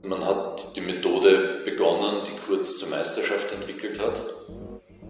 Man 0.09 0.25
hat 0.25 0.77
die 0.77 0.81
Methode 0.81 1.63
begonnen, 1.65 2.23
die 2.27 2.37
Kurz 2.47 2.79
zur 2.79 2.91
Meisterschaft 2.91 3.53
entwickelt 3.53 4.01
hat. 4.01 4.21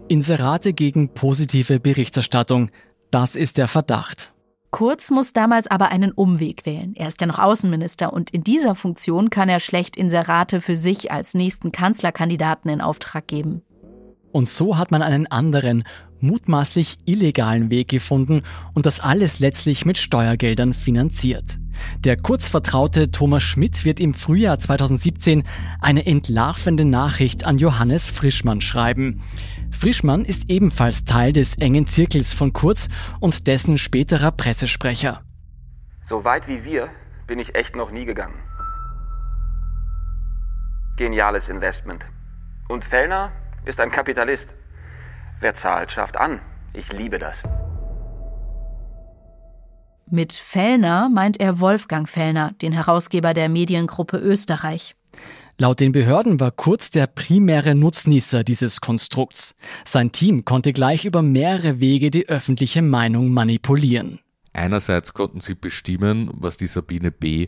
Inserate 0.07 0.73
gegen 0.73 1.13
positive 1.13 1.79
Berichterstattung. 1.79 2.71
Das 3.11 3.35
ist 3.35 3.57
der 3.57 3.67
Verdacht. 3.67 4.33
Kurz 4.71 5.09
muss 5.11 5.33
damals 5.33 5.67
aber 5.67 5.89
einen 5.89 6.11
Umweg 6.11 6.65
wählen. 6.65 6.93
Er 6.95 7.07
ist 7.07 7.21
ja 7.21 7.27
noch 7.27 7.39
Außenminister 7.39 8.11
und 8.11 8.29
in 8.31 8.43
dieser 8.43 8.75
Funktion 8.75 9.29
kann 9.29 9.49
er 9.49 9.59
schlecht 9.59 9.95
Inserate 9.95 10.61
für 10.61 10.75
sich 10.75 11.11
als 11.11 11.33
nächsten 11.33 11.71
Kanzlerkandidaten 11.71 12.69
in 12.69 12.81
Auftrag 12.81 13.27
geben. 13.27 13.61
Und 14.31 14.47
so 14.47 14.77
hat 14.77 14.91
man 14.91 15.01
einen 15.01 15.25
anderen, 15.27 15.83
mutmaßlich 16.21 16.97
illegalen 17.05 17.69
Weg 17.71 17.89
gefunden 17.89 18.43
und 18.73 18.85
das 18.85 18.99
alles 18.99 19.39
letztlich 19.39 19.85
mit 19.85 19.97
Steuergeldern 19.97 20.73
finanziert. 20.73 21.57
Der 21.99 22.17
kurzvertraute 22.17 23.11
Thomas 23.11 23.43
Schmidt 23.43 23.85
wird 23.85 23.99
im 23.99 24.13
Frühjahr 24.13 24.57
2017 24.57 25.43
eine 25.81 26.05
entlarvende 26.05 26.85
Nachricht 26.85 27.45
an 27.45 27.57
Johannes 27.57 28.09
Frischmann 28.09 28.61
schreiben. 28.61 29.21
Frischmann 29.71 30.25
ist 30.25 30.49
ebenfalls 30.49 31.05
Teil 31.05 31.33
des 31.33 31.57
engen 31.57 31.87
Zirkels 31.87 32.33
von 32.33 32.53
Kurz 32.53 32.89
und 33.19 33.47
dessen 33.47 33.77
späterer 33.77 34.31
Pressesprecher. 34.31 35.21
So 36.05 36.23
weit 36.23 36.47
wie 36.47 36.63
wir 36.63 36.89
bin 37.27 37.39
ich 37.39 37.55
echt 37.55 37.75
noch 37.75 37.91
nie 37.91 38.05
gegangen. 38.05 38.39
Geniales 40.97 41.49
Investment. 41.49 42.03
Und 42.69 42.83
Fellner 42.83 43.31
ist 43.65 43.79
ein 43.79 43.91
Kapitalist. 43.91 44.49
Wer 45.39 45.55
zahlt, 45.55 45.91
schafft 45.91 46.17
an. 46.17 46.39
Ich 46.73 46.91
liebe 46.91 47.19
das. 47.19 47.37
Mit 50.09 50.33
Fellner 50.33 51.09
meint 51.09 51.39
er 51.39 51.59
Wolfgang 51.59 52.07
Fellner, 52.07 52.53
den 52.61 52.71
Herausgeber 52.71 53.33
der 53.33 53.49
Mediengruppe 53.49 54.17
Österreich. 54.17 54.95
Laut 55.59 55.79
den 55.79 55.91
Behörden 55.91 56.39
war 56.39 56.51
Kurz 56.51 56.91
der 56.91 57.07
primäre 57.07 57.75
Nutznießer 57.75 58.43
dieses 58.43 58.79
Konstrukts. 58.79 59.55
Sein 59.85 60.11
Team 60.11 60.45
konnte 60.45 60.71
gleich 60.71 61.03
über 61.03 61.21
mehrere 61.21 61.79
Wege 61.79 62.11
die 62.11 62.29
öffentliche 62.29 62.81
Meinung 62.81 63.31
manipulieren. 63.31 64.19
Einerseits 64.53 65.13
konnten 65.13 65.41
sie 65.41 65.55
bestimmen, 65.55 66.29
was 66.33 66.57
die 66.57 66.67
Sabine 66.67 67.11
B. 67.11 67.47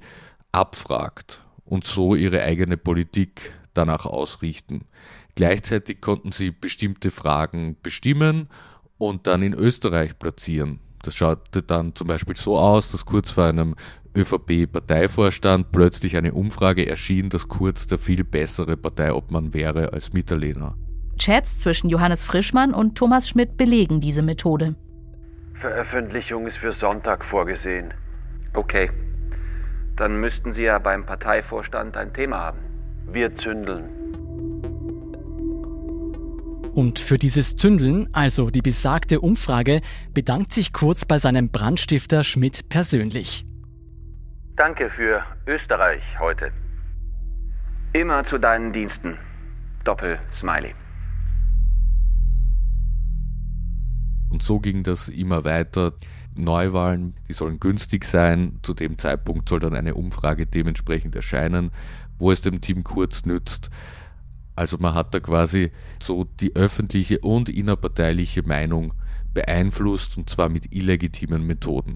abfragt 0.51 1.41
und 1.65 1.85
so 1.85 2.15
ihre 2.15 2.41
eigene 2.41 2.77
Politik 2.77 3.53
danach 3.73 4.05
ausrichten. 4.05 4.85
Gleichzeitig 5.39 6.01
konnten 6.01 6.33
sie 6.33 6.51
bestimmte 6.51 7.11
Fragen 7.11 7.77
bestimmen 7.81 8.49
und 8.97 9.25
dann 9.25 9.41
in 9.41 9.53
Österreich 9.53 10.19
platzieren. 10.19 10.81
Das 11.01 11.15
schaute 11.15 11.61
dann 11.61 11.95
zum 11.95 12.07
Beispiel 12.07 12.35
so 12.35 12.57
aus, 12.57 12.91
dass 12.91 13.05
kurz 13.05 13.31
vor 13.31 13.45
einem 13.45 13.75
ÖVP-Parteivorstand 14.17 15.71
plötzlich 15.71 16.17
eine 16.17 16.33
Umfrage 16.33 16.89
erschien, 16.89 17.29
dass 17.29 17.47
Kurz 17.47 17.87
der 17.87 17.99
viel 17.99 18.25
bessere 18.25 18.75
Parteiobmann 18.75 19.53
wäre 19.53 19.93
als 19.93 20.11
Mitterlehner. 20.11 20.75
Chats 21.17 21.61
zwischen 21.61 21.89
Johannes 21.89 22.25
Frischmann 22.25 22.73
und 22.73 22.97
Thomas 22.97 23.29
Schmidt 23.29 23.55
belegen 23.55 24.01
diese 24.01 24.23
Methode. 24.23 24.75
Veröffentlichung 25.53 26.47
ist 26.47 26.57
für 26.57 26.73
Sonntag 26.73 27.23
vorgesehen. 27.23 27.93
Okay. 28.55 28.91
Dann 29.95 30.19
müssten 30.19 30.51
Sie 30.51 30.63
ja 30.63 30.79
beim 30.79 31.05
Parteivorstand 31.05 31.95
ein 31.95 32.11
Thema 32.11 32.39
haben. 32.39 32.59
Wir 33.09 33.33
zündeln. 33.37 34.08
Und 36.79 36.97
für 36.97 37.17
dieses 37.17 37.57
Zündeln, 37.57 38.07
also 38.13 38.51
die 38.51 38.61
besagte 38.61 39.19
Umfrage, 39.19 39.81
bedankt 40.13 40.53
sich 40.53 40.71
Kurz 40.71 41.03
bei 41.03 41.19
seinem 41.19 41.49
Brandstifter 41.49 42.23
Schmidt 42.23 42.69
persönlich. 42.69 43.45
Danke 44.55 44.89
für 44.89 45.25
Österreich 45.45 46.01
heute. 46.21 46.53
Immer 47.91 48.23
zu 48.23 48.37
deinen 48.37 48.71
Diensten. 48.71 49.17
Doppel 49.83 50.19
Smiley. 50.31 50.73
Und 54.29 54.41
so 54.41 54.61
ging 54.61 54.83
das 54.83 55.09
immer 55.09 55.43
weiter. 55.43 55.95
Neuwahlen, 56.33 57.13
die 57.27 57.33
sollen 57.33 57.59
günstig 57.59 58.05
sein. 58.05 58.57
Zu 58.61 58.73
dem 58.73 58.97
Zeitpunkt 58.97 59.49
soll 59.49 59.59
dann 59.59 59.75
eine 59.75 59.95
Umfrage 59.95 60.45
dementsprechend 60.45 61.13
erscheinen, 61.13 61.71
wo 62.19 62.31
es 62.31 62.39
dem 62.39 62.61
Team 62.61 62.85
Kurz 62.85 63.25
nützt. 63.25 63.69
Also 64.59 64.75
man 64.77 64.93
hat 64.93 65.13
da 65.13 65.21
quasi 65.21 65.71
so 66.03 66.25
die 66.25 66.53
öffentliche 66.53 67.19
und 67.19 67.47
innerparteiliche 67.47 68.43
Meinung 68.43 68.93
beeinflusst 69.33 70.17
und 70.17 70.29
zwar 70.29 70.49
mit 70.49 70.75
illegitimen 70.75 71.47
Methoden. 71.47 71.95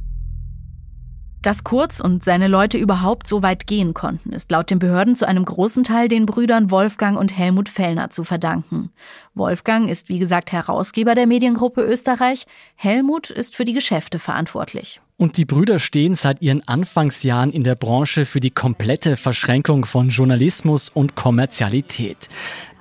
Dass 1.41 1.65
Kurz 1.65 1.99
und 1.99 2.23
seine 2.23 2.47
Leute 2.47 2.77
überhaupt 2.77 3.27
so 3.27 3.43
weit 3.43 3.67
gehen 3.67 3.93
konnten, 3.93 4.31
ist 4.31 4.49
laut 4.49 4.71
den 4.71 4.79
Behörden 4.79 5.17
zu 5.17 5.27
einem 5.27 5.43
großen 5.43 5.83
Teil 5.83 6.07
den 6.07 6.25
Brüdern 6.25 6.71
Wolfgang 6.71 7.19
und 7.19 7.37
Helmut 7.37 7.67
Fellner 7.67 8.11
zu 8.11 8.23
verdanken. 8.23 8.91
Wolfgang 9.33 9.89
ist 9.89 10.07
wie 10.07 10.19
gesagt 10.19 10.53
Herausgeber 10.53 11.15
der 11.15 11.27
Mediengruppe 11.27 11.81
Österreich, 11.81 12.45
Helmut 12.75 13.29
ist 13.29 13.57
für 13.57 13.65
die 13.65 13.73
Geschäfte 13.73 14.19
verantwortlich. 14.19 15.01
Und 15.23 15.37
die 15.37 15.45
Brüder 15.45 15.79
stehen 15.79 16.15
seit 16.15 16.41
ihren 16.41 16.67
Anfangsjahren 16.67 17.53
in 17.53 17.63
der 17.63 17.75
Branche 17.75 18.25
für 18.25 18.41
die 18.41 18.51
komplette 18.51 19.15
Verschränkung 19.15 19.85
von 19.85 20.09
Journalismus 20.09 20.89
und 20.89 21.15
Kommerzialität. 21.15 22.17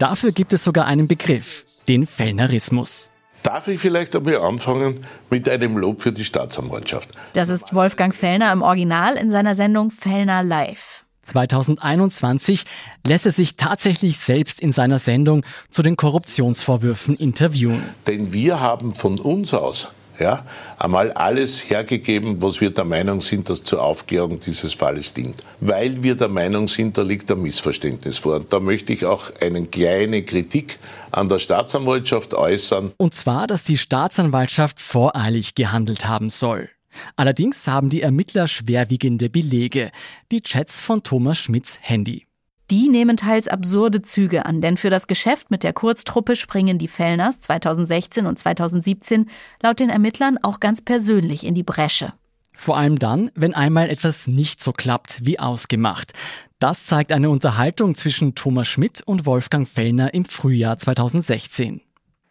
Dafür 0.01 0.33
gibt 0.33 0.53
es 0.53 0.65
sogar 0.65 0.87
einen 0.87 1.07
Begriff, 1.07 1.65
den 1.89 2.05
Fellnerismus. 2.05 3.13
Darf 3.45 3.69
ich 3.69 3.79
vielleicht 3.79 4.17
einmal 4.17 4.39
anfangen 4.39 5.07
mit 5.31 5.49
einem 5.49 5.77
Lob 5.77 6.03
für 6.03 6.11
die 6.11 6.25
Staatsanwaltschaft? 6.25 7.11
Das 7.35 7.49
ist 7.49 7.77
Wolfgang 7.77 8.13
Fellner 8.13 8.53
im 8.53 8.63
Original 8.63 9.15
in 9.15 9.31
seiner 9.31 9.55
Sendung 9.55 9.93
Fellner 9.93 10.43
Live. 10.43 11.05
2021 11.27 12.65
lässt 13.07 13.25
er 13.25 13.31
sich 13.31 13.55
tatsächlich 13.55 14.19
selbst 14.19 14.61
in 14.61 14.73
seiner 14.73 14.99
Sendung 14.99 15.45
zu 15.71 15.85
den 15.85 15.95
Korruptionsvorwürfen 15.95 17.15
interviewen. 17.15 17.85
Denn 18.09 18.33
wir 18.33 18.59
haben 18.59 18.97
von 18.97 19.21
uns 19.21 19.55
aus 19.55 19.91
ja, 20.23 20.47
einmal 20.79 21.13
alles 21.13 21.69
hergegeben, 21.69 22.41
was 22.41 22.61
wir 22.61 22.71
der 22.71 22.85
Meinung 22.85 23.21
sind, 23.21 23.51
dass 23.51 23.63
zur 23.63 23.83
Aufklärung 23.83 24.41
dieses 24.41 24.75
Falles 24.75 25.13
dient. 25.13 25.37
Weil 25.61 26.03
wir 26.03 26.15
der 26.15 26.29
Meinung 26.29 26.69
sind, 26.69 26.97
da 26.97 27.03
liegt 27.03 27.31
ein 27.31 27.43
Missverständnis 27.43 28.19
vor. 28.19 28.37
Und 28.37 28.53
da 28.53 28.61
möchte 28.61 28.93
ich 28.93 29.05
auch 29.05 29.31
eine 29.41 29.67
kleine 29.67 30.23
Kritik 30.23 30.79
an 31.11 31.29
der 31.29 31.39
Staatsanwaltschaft 31.39 32.35
äußern. 32.35 32.93
Und 32.97 33.15
zwar, 33.15 33.47
dass 33.47 33.65
die 33.65 33.77
Staatsanwaltschaft 33.77 34.81
voreilig 34.81 35.55
gehandelt 35.55 36.07
haben 36.07 36.31
soll. 36.31 36.71
Allerdings 37.17 37.67
haben 37.67 37.89
die 37.89 38.03
Ermittler 38.03 38.47
schwerwiegende 38.47 39.31
Belege, 39.31 39.91
die 40.31 40.43
Chats 40.43 40.81
von 40.81 41.03
Thomas 41.03 41.39
Schmidts 41.39 41.79
Handy. 41.81 42.27
Die 42.73 42.89
nehmen 42.89 43.19
teils 43.19 43.49
absurde 43.49 44.01
Züge 44.01 44.47
an, 44.47 44.63
denn 44.63 44.79
für 44.79 44.89
das 44.89 45.07
Geschäft 45.07 45.51
mit 45.51 45.63
der 45.63 45.75
Kurztruppe 45.75 46.37
springen 46.37 46.79
die 46.79 46.89
Fellners 46.89 47.39
2016 47.41 48.25
und 48.25 48.39
2017 48.39 49.29
laut 49.63 49.79
den 49.79 49.91
Ermittlern 49.91 50.39
auch 50.41 50.59
ganz 50.59 50.81
persönlich 50.81 51.45
in 51.45 51.55
die 51.55 51.65
Bresche. 51.65 52.15
Vor 52.55 52.79
allem 52.79 52.99
dann, 52.99 53.31
wenn 53.35 53.53
einmal 53.53 53.91
etwas 53.91 54.27
nicht 54.27 54.63
so 54.63 54.73
klappt 54.73 55.27
wie 55.27 55.39
ausgemacht. 55.39 56.15
Das 56.61 56.87
zeigt 56.87 57.13
eine 57.13 57.29
Unterhaltung 57.29 57.95
zwischen 57.95 58.35
Thomas 58.35 58.69
Schmidt 58.69 59.03
und 59.05 59.27
Wolfgang 59.27 59.69
Fellner 59.69 60.15
im 60.15 60.25
Frühjahr 60.25 60.79
2016. 60.79 61.83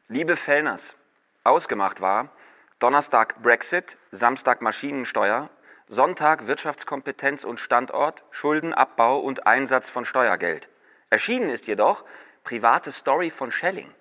Liebe 0.10 0.36
Fellners, 0.36 0.96
ausgemacht 1.44 2.02
war 2.02 2.32
Donnerstag 2.80 3.44
Brexit, 3.44 3.96
Samstag 4.10 4.64
Maschinensteuer, 4.64 5.52
Sonntag 5.94 6.48
Wirtschaftskompetenz 6.48 7.44
und 7.44 7.60
Standort, 7.60 8.24
Schuldenabbau 8.32 9.20
und 9.20 9.46
Einsatz 9.46 9.90
von 9.90 10.06
Steuergeld. 10.06 10.70
Erschienen 11.10 11.50
ist 11.50 11.68
jedoch 11.68 12.06
private 12.46 12.94
Story 12.94 13.30
von 13.30 13.52
Schelling. 13.52 13.94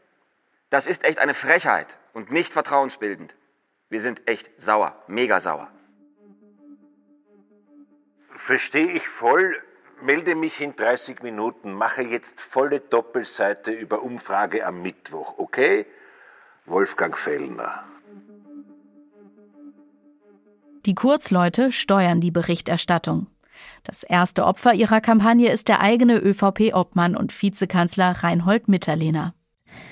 Das 0.70 0.86
ist 0.86 1.02
echt 1.02 1.18
eine 1.18 1.34
Frechheit 1.34 1.88
und 2.12 2.30
nicht 2.30 2.52
vertrauensbildend. 2.52 3.34
Wir 3.88 4.00
sind 4.00 4.22
echt 4.28 4.48
sauer, 4.56 5.02
mega 5.08 5.40
sauer. 5.40 5.68
Verstehe 8.34 8.92
ich 8.92 9.08
voll, 9.08 9.60
melde 10.00 10.36
mich 10.36 10.60
in 10.60 10.76
30 10.76 11.24
Minuten, 11.24 11.72
mache 11.72 12.02
jetzt 12.02 12.40
volle 12.40 12.78
Doppelseite 12.78 13.72
über 13.72 14.02
Umfrage 14.02 14.64
am 14.64 14.80
Mittwoch, 14.80 15.38
okay? 15.38 15.86
Wolfgang 16.66 17.18
Fellner. 17.18 17.89
Die 20.86 20.94
Kurzleute 20.94 21.72
steuern 21.72 22.20
die 22.20 22.30
Berichterstattung. 22.30 23.26
Das 23.84 24.02
erste 24.02 24.44
Opfer 24.46 24.74
ihrer 24.74 25.00
Kampagne 25.00 25.50
ist 25.50 25.68
der 25.68 25.80
eigene 25.80 26.18
ÖVP-Obmann 26.18 27.16
und 27.16 27.32
Vizekanzler 27.42 28.12
Reinhold 28.22 28.68
Mitterlehner. 28.68 29.34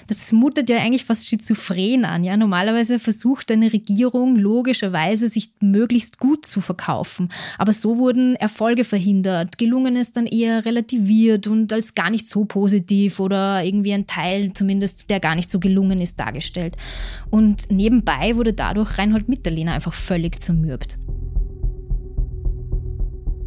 Das 0.06 0.32
mutet 0.32 0.70
ja 0.70 0.78
eigentlich 0.78 1.04
fast 1.04 1.26
schizophren 1.26 2.04
an. 2.04 2.24
Ja? 2.24 2.36
Normalerweise 2.36 2.98
versucht 2.98 3.50
eine 3.50 3.72
Regierung 3.72 4.36
logischerweise, 4.36 5.28
sich 5.28 5.50
möglichst 5.60 6.18
gut 6.18 6.46
zu 6.46 6.60
verkaufen. 6.60 7.28
Aber 7.58 7.72
so 7.72 7.98
wurden 7.98 8.36
Erfolge 8.36 8.84
verhindert. 8.84 9.58
Gelungen 9.58 9.96
ist 9.96 10.16
dann 10.16 10.26
eher 10.26 10.64
relativiert 10.64 11.46
und 11.46 11.72
als 11.72 11.94
gar 11.94 12.10
nicht 12.10 12.28
so 12.28 12.44
positiv 12.44 13.20
oder 13.20 13.64
irgendwie 13.64 13.92
ein 13.92 14.06
Teil 14.06 14.52
zumindest, 14.52 15.10
der 15.10 15.20
gar 15.20 15.34
nicht 15.34 15.50
so 15.50 15.60
gelungen 15.60 16.00
ist, 16.00 16.18
dargestellt. 16.18 16.76
Und 17.30 17.70
nebenbei 17.70 18.36
wurde 18.36 18.52
dadurch 18.52 18.98
Reinhold 18.98 19.28
Mitterlehner 19.28 19.72
einfach 19.72 19.94
völlig 19.94 20.40
zermürbt. 20.42 20.98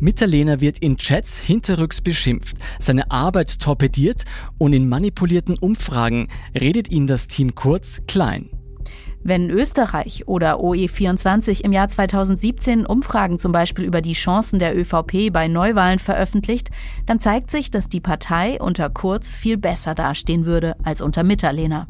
Mitterlehner 0.02 0.62
wird 0.62 0.80
in 0.80 0.98
Chats 0.98 1.40
hinterrücks 1.40 2.02
beschimpft, 2.02 2.58
seine 2.80 3.12
Arbeit 3.12 3.60
torpediert 3.60 4.24
und 4.58 4.74
in 4.74 4.90
manipulierten 4.90 5.60
Umfragen 5.60 6.28
redet 6.60 6.90
ihn 6.90 7.06
das 7.06 7.28
Team 7.28 7.54
kurz 7.54 8.02
klein. 8.08 8.50
Wenn 9.24 9.52
Österreich 9.52 10.28
oder 10.28 10.56
OE24 10.56 11.64
im 11.64 11.72
Jahr 11.72 11.88
2017 11.88 12.88
Umfragen 12.88 13.38
zum 13.38 13.52
Beispiel 13.52 13.86
über 13.86 14.02
die 14.02 14.14
Chancen 14.14 14.58
der 14.58 14.76
ÖVP 14.76 15.32
bei 15.32 15.48
Neuwahlen 15.48 16.00
veröffentlicht, 16.00 16.72
dann 17.06 17.20
zeigt 17.20 17.52
sich, 17.52 17.70
dass 17.70 17.88
die 17.88 18.02
Partei 18.02 18.60
unter 18.60 18.90
Kurz 18.90 19.36
viel 19.36 19.58
besser 19.58 19.94
dastehen 19.94 20.46
würde 20.46 20.76
als 20.84 21.02
unter 21.02 21.22
Mitterlehner. 21.22 21.86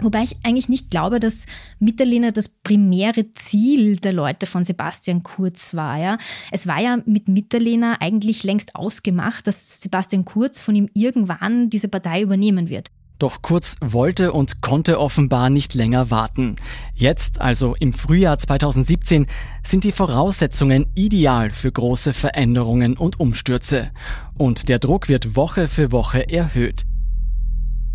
Wobei 0.00 0.22
ich 0.22 0.36
eigentlich 0.44 0.68
nicht 0.68 0.90
glaube, 0.90 1.18
dass 1.18 1.46
Mitterlehner 1.80 2.30
das 2.30 2.48
primäre 2.48 3.32
Ziel 3.34 3.96
der 3.96 4.12
Leute 4.12 4.46
von 4.46 4.64
Sebastian 4.64 5.22
Kurz 5.22 5.74
war. 5.74 5.98
Ja. 5.98 6.18
Es 6.52 6.66
war 6.66 6.80
ja 6.80 6.98
mit 7.04 7.28
Mitterlehner 7.28 7.96
eigentlich 8.00 8.44
längst 8.44 8.76
ausgemacht, 8.76 9.46
dass 9.46 9.80
Sebastian 9.80 10.24
Kurz 10.24 10.60
von 10.60 10.76
ihm 10.76 10.88
irgendwann 10.94 11.68
diese 11.70 11.88
Partei 11.88 12.22
übernehmen 12.22 12.68
wird. 12.68 12.90
Doch 13.18 13.42
Kurz 13.42 13.74
wollte 13.80 14.32
und 14.32 14.60
konnte 14.60 15.00
offenbar 15.00 15.50
nicht 15.50 15.74
länger 15.74 16.12
warten. 16.12 16.54
Jetzt, 16.94 17.40
also 17.40 17.74
im 17.74 17.92
Frühjahr 17.92 18.38
2017, 18.38 19.26
sind 19.64 19.82
die 19.82 19.90
Voraussetzungen 19.90 20.86
ideal 20.94 21.50
für 21.50 21.72
große 21.72 22.12
Veränderungen 22.12 22.96
und 22.96 23.18
Umstürze. 23.18 23.90
Und 24.36 24.68
der 24.68 24.78
Druck 24.78 25.08
wird 25.08 25.34
Woche 25.34 25.66
für 25.66 25.90
Woche 25.90 26.30
erhöht 26.30 26.84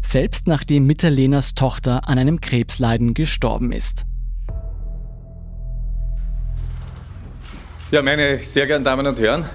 selbst 0.05 0.47
nachdem 0.47 0.85
Mitterlehners 0.85 1.55
Tochter 1.55 2.07
an 2.07 2.17
einem 2.17 2.41
Krebsleiden 2.41 3.13
gestorben 3.13 3.71
ist. 3.71 4.05
Ja, 7.91 8.01
meine 8.01 8.39
sehr 8.39 8.65
geehrten 8.65 8.83
Damen 8.83 9.05
und 9.05 9.19
Herren, 9.19 9.45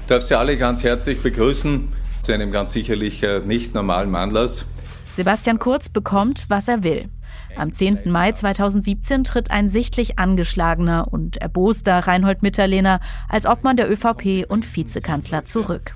ich 0.00 0.06
darf 0.06 0.22
Sie 0.22 0.34
alle 0.34 0.56
ganz 0.56 0.82
herzlich 0.82 1.20
begrüßen 1.20 1.88
zu 2.22 2.32
einem 2.32 2.50
ganz 2.50 2.72
sicherlich 2.72 3.22
äh, 3.22 3.40
nicht 3.40 3.74
normalen 3.74 4.14
Anlass. 4.14 4.66
Sebastian 5.14 5.58
Kurz 5.58 5.88
bekommt, 5.88 6.46
was 6.48 6.68
er 6.68 6.82
will. 6.84 7.10
Am 7.56 7.72
10. 7.72 8.10
Mai 8.10 8.32
2017 8.32 9.24
tritt 9.24 9.50
ein 9.50 9.68
sichtlich 9.68 10.18
angeschlagener 10.18 11.08
und 11.10 11.38
erboster 11.38 11.98
Reinhold 11.98 12.42
Mitterlehner 12.42 13.00
als 13.28 13.46
Obmann 13.46 13.76
der 13.76 13.90
ÖVP 13.90 14.46
und 14.48 14.76
Vizekanzler 14.76 15.44
zurück 15.44 15.94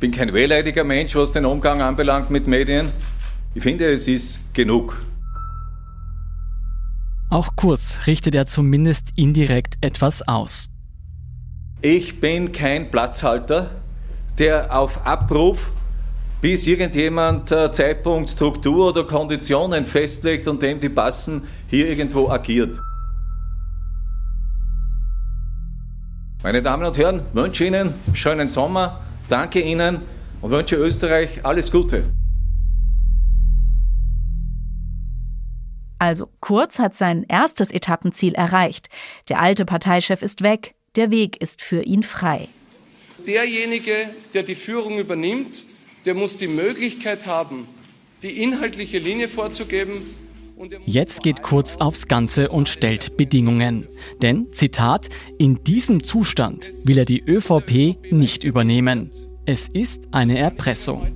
bin 0.00 0.12
kein 0.12 0.32
wehleidiger 0.32 0.84
Mensch, 0.84 1.14
was 1.14 1.32
den 1.32 1.44
Umgang 1.44 1.82
anbelangt 1.82 2.30
mit 2.30 2.46
Medien. 2.46 2.90
Ich 3.54 3.62
finde, 3.62 3.92
es 3.92 4.06
ist 4.08 4.54
genug. 4.54 5.00
Auch 7.30 7.56
Kurz 7.56 8.00
richtet 8.06 8.34
er 8.34 8.46
zumindest 8.46 9.08
indirekt 9.16 9.74
etwas 9.80 10.26
aus. 10.26 10.70
Ich 11.82 12.20
bin 12.20 12.52
kein 12.52 12.90
Platzhalter, 12.90 13.70
der 14.38 14.76
auf 14.76 15.06
Abruf, 15.06 15.70
bis 16.40 16.66
irgendjemand 16.66 17.50
äh, 17.50 17.70
Zeitpunkt, 17.72 18.30
Struktur 18.30 18.88
oder 18.88 19.04
Konditionen 19.04 19.84
festlegt 19.84 20.48
und 20.48 20.62
dem 20.62 20.80
die 20.80 20.88
passen, 20.88 21.42
hier 21.68 21.88
irgendwo 21.88 22.28
agiert. 22.30 22.80
Meine 26.42 26.62
Damen 26.62 26.84
und 26.84 26.96
Herren, 26.96 27.22
wünsche 27.32 27.64
Ihnen 27.64 27.94
schönen 28.14 28.48
Sommer, 28.48 29.00
Danke 29.28 29.60
Ihnen 29.60 30.00
und 30.40 30.50
wünsche 30.50 30.76
Österreich 30.76 31.44
alles 31.44 31.70
Gute. 31.70 32.04
Also 35.98 36.28
Kurz 36.40 36.78
hat 36.78 36.94
sein 36.94 37.26
erstes 37.28 37.70
Etappenziel 37.70 38.34
erreicht. 38.34 38.88
Der 39.28 39.40
alte 39.40 39.64
Parteichef 39.64 40.22
ist 40.22 40.42
weg, 40.42 40.74
der 40.96 41.10
Weg 41.10 41.42
ist 41.42 41.60
für 41.60 41.82
ihn 41.82 42.02
frei. 42.02 42.48
Derjenige, 43.26 43.92
der 44.32 44.44
die 44.44 44.54
Führung 44.54 44.98
übernimmt, 44.98 45.64
der 46.06 46.14
muss 46.14 46.36
die 46.36 46.46
Möglichkeit 46.46 47.26
haben, 47.26 47.66
die 48.22 48.42
inhaltliche 48.42 48.98
Linie 48.98 49.28
vorzugeben. 49.28 50.02
Jetzt 50.86 51.22
geht 51.22 51.42
Kurz 51.42 51.76
aufs 51.76 52.08
Ganze 52.08 52.48
und 52.48 52.68
stellt 52.68 53.16
Bedingungen. 53.16 53.88
Denn, 54.22 54.50
Zitat, 54.50 55.08
in 55.38 55.62
diesem 55.64 56.02
Zustand 56.02 56.70
will 56.84 56.98
er 56.98 57.04
die 57.04 57.20
ÖVP 57.20 57.96
nicht 58.10 58.44
übernehmen. 58.44 59.10
Es 59.46 59.68
ist 59.68 60.08
eine 60.12 60.38
Erpressung. 60.38 61.06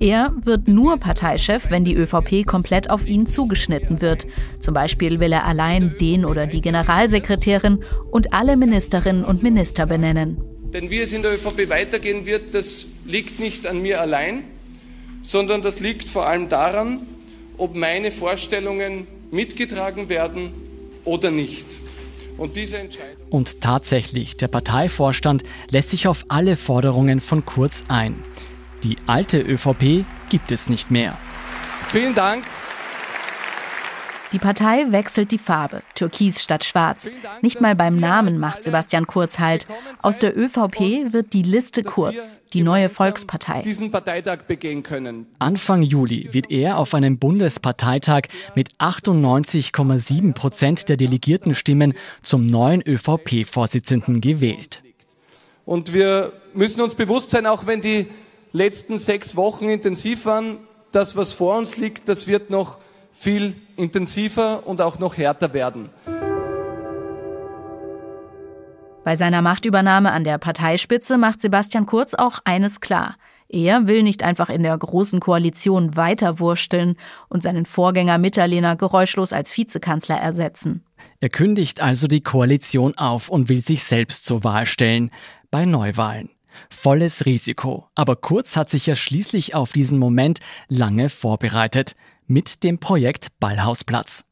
Er 0.00 0.34
wird 0.44 0.68
nur 0.68 0.98
Parteichef, 0.98 1.70
wenn 1.70 1.84
die 1.84 1.94
ÖVP 1.94 2.44
komplett 2.46 2.90
auf 2.90 3.06
ihn 3.06 3.26
zugeschnitten 3.26 4.00
wird. 4.00 4.26
Zum 4.60 4.74
Beispiel 4.74 5.20
will 5.20 5.32
er 5.32 5.46
allein 5.46 5.94
den 6.00 6.24
oder 6.24 6.46
die 6.46 6.60
Generalsekretärin 6.60 7.84
und 8.10 8.34
alle 8.34 8.56
Ministerinnen 8.56 9.24
und 9.24 9.42
Minister 9.42 9.86
benennen. 9.86 10.42
Denn 10.74 10.90
wie 10.90 10.98
es 10.98 11.12
in 11.12 11.22
der 11.22 11.34
ÖVP 11.34 11.70
weitergehen 11.70 12.26
wird, 12.26 12.54
das 12.54 12.88
liegt 13.06 13.38
nicht 13.38 13.66
an 13.66 13.80
mir 13.80 14.00
allein, 14.00 14.42
sondern 15.22 15.62
das 15.62 15.78
liegt 15.78 16.08
vor 16.08 16.26
allem 16.26 16.48
daran, 16.48 17.06
ob 17.58 17.74
meine 17.74 18.12
Vorstellungen 18.12 19.06
mitgetragen 19.30 20.08
werden 20.08 20.52
oder 21.04 21.30
nicht. 21.30 21.66
Und 22.36 22.56
diese 22.56 22.78
Entscheidung. 22.78 23.26
Und 23.30 23.60
tatsächlich, 23.60 24.36
der 24.36 24.48
Parteivorstand 24.48 25.44
lässt 25.70 25.90
sich 25.90 26.08
auf 26.08 26.24
alle 26.28 26.56
Forderungen 26.56 27.20
von 27.20 27.44
Kurz 27.44 27.84
ein. 27.88 28.22
Die 28.82 28.96
alte 29.06 29.40
ÖVP 29.40 30.04
gibt 30.28 30.50
es 30.50 30.68
nicht 30.68 30.90
mehr. 30.90 31.16
Vielen 31.90 32.14
Dank. 32.14 32.44
Die 34.34 34.40
Partei 34.40 34.90
wechselt 34.90 35.30
die 35.30 35.38
Farbe, 35.38 35.84
türkis 35.94 36.42
statt 36.42 36.64
schwarz. 36.64 37.08
Nicht 37.40 37.60
mal 37.60 37.76
beim 37.76 38.00
Namen 38.00 38.38
macht 38.38 38.64
Sebastian 38.64 39.06
Kurz 39.06 39.38
Halt. 39.38 39.68
Aus 40.02 40.18
der 40.18 40.36
ÖVP 40.36 41.12
wird 41.12 41.32
die 41.32 41.42
Liste 41.42 41.84
Kurz, 41.84 42.42
die 42.52 42.62
neue 42.62 42.88
Volkspartei. 42.88 43.62
Diesen 43.62 43.92
Parteitag 43.92 44.48
begehen 44.48 44.82
können. 44.82 45.28
Anfang 45.38 45.82
Juli 45.82 46.30
wird 46.32 46.50
er 46.50 46.78
auf 46.78 46.94
einem 46.94 47.18
Bundesparteitag 47.18 48.22
mit 48.56 48.70
98,7 48.80 50.32
Prozent 50.34 50.88
der 50.88 50.96
Delegiertenstimmen 50.96 51.94
zum 52.20 52.46
neuen 52.46 52.82
ÖVP-Vorsitzenden 52.84 54.20
gewählt. 54.20 54.82
Und 55.64 55.94
wir 55.94 56.32
müssen 56.54 56.80
uns 56.80 56.96
bewusst 56.96 57.30
sein, 57.30 57.46
auch 57.46 57.66
wenn 57.66 57.80
die 57.80 58.08
letzten 58.50 58.98
sechs 58.98 59.36
Wochen 59.36 59.68
intensiv 59.68 60.26
waren, 60.26 60.56
das, 60.90 61.14
was 61.14 61.34
vor 61.34 61.56
uns 61.56 61.76
liegt, 61.76 62.08
das 62.08 62.26
wird 62.26 62.50
noch 62.50 62.78
viel 63.14 63.56
intensiver 63.76 64.66
und 64.66 64.80
auch 64.82 64.98
noch 64.98 65.16
härter 65.16 65.54
werden. 65.54 65.88
Bei 69.04 69.16
seiner 69.16 69.42
Machtübernahme 69.42 70.12
an 70.12 70.24
der 70.24 70.38
Parteispitze 70.38 71.18
macht 71.18 71.40
Sebastian 71.40 71.86
Kurz 71.86 72.14
auch 72.14 72.40
eines 72.44 72.80
klar. 72.80 73.16
Er 73.48 73.86
will 73.86 74.02
nicht 74.02 74.22
einfach 74.22 74.48
in 74.48 74.62
der 74.62 74.76
großen 74.76 75.20
Koalition 75.20 75.96
weiterwursteln 75.96 76.96
und 77.28 77.42
seinen 77.42 77.66
Vorgänger 77.66 78.18
Mitterlehner 78.18 78.74
geräuschlos 78.76 79.32
als 79.32 79.56
Vizekanzler 79.56 80.16
ersetzen. 80.16 80.82
Er 81.20 81.28
kündigt 81.28 81.82
also 81.82 82.06
die 82.06 82.22
Koalition 82.22 82.96
auf 82.96 83.28
und 83.28 83.50
will 83.50 83.60
sich 83.60 83.84
selbst 83.84 84.24
zur 84.24 84.42
Wahl 84.42 84.64
stellen 84.64 85.10
bei 85.50 85.66
Neuwahlen. 85.66 86.30
Volles 86.70 87.26
Risiko. 87.26 87.88
Aber 87.94 88.16
Kurz 88.16 88.56
hat 88.56 88.70
sich 88.70 88.86
ja 88.86 88.94
schließlich 88.94 89.54
auf 89.54 89.72
diesen 89.72 89.98
Moment 89.98 90.40
lange 90.68 91.10
vorbereitet 91.10 91.94
mit 92.26 92.62
dem 92.64 92.78
Projekt 92.78 93.28
Ballhausplatz. 93.40 94.24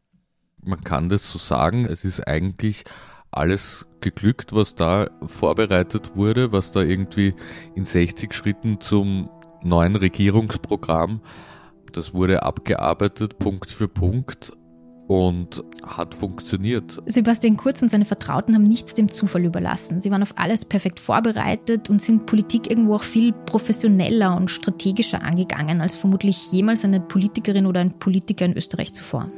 Man 0.65 0.83
kann 0.85 1.09
das 1.09 1.31
so 1.31 1.39
sagen, 1.39 1.85
es 1.85 2.05
ist 2.05 2.27
eigentlich 2.27 2.85
alles 3.31 3.87
geglückt, 4.01 4.53
was 4.53 4.75
da 4.75 5.09
vorbereitet 5.27 6.17
wurde, 6.17 6.53
was 6.53 6.73
da 6.73 6.81
irgendwie 6.83 7.35
in 7.75 7.85
60 7.85 8.33
Schritten 8.35 8.81
zum 8.81 9.29
neuen 9.63 9.97
Regierungsprogramm, 9.97 11.21
das 11.93 12.15
wurde 12.15 12.43
abgearbeitet, 12.43 13.39
Punkt 13.39 13.71
für 13.71 13.89
Punkt 13.89 14.53
und 15.13 15.63
hat 15.87 16.15
funktioniert. 16.15 17.03
Sebastian 17.05 17.59
Kurz 17.59 17.83
und 17.83 17.91
seine 17.91 18.07
Vertrauten 18.07 18.55
haben 18.55 18.67
nichts 18.67 18.95
dem 18.95 19.11
Zufall 19.11 19.45
überlassen. 19.45 20.01
Sie 20.01 20.11
waren 20.11 20.23
auf 20.23 20.33
alles 20.37 20.65
perfekt 20.65 20.99
vorbereitet 20.99 21.91
und 21.91 22.01
sind 22.01 22.25
Politik 22.25 22.71
irgendwo 22.71 22.95
auch 22.95 23.03
viel 23.03 23.33
professioneller 23.33 24.35
und 24.37 24.51
strategischer 24.51 25.23
angegangen 25.23 25.83
als 25.83 25.95
vermutlich 25.95 26.51
jemals 26.51 26.85
eine 26.85 27.01
Politikerin 27.01 27.67
oder 27.67 27.81
ein 27.81 27.99
Politiker 27.99 28.47
in 28.47 28.57
Österreich 28.57 28.95
zuvor. 28.95 29.31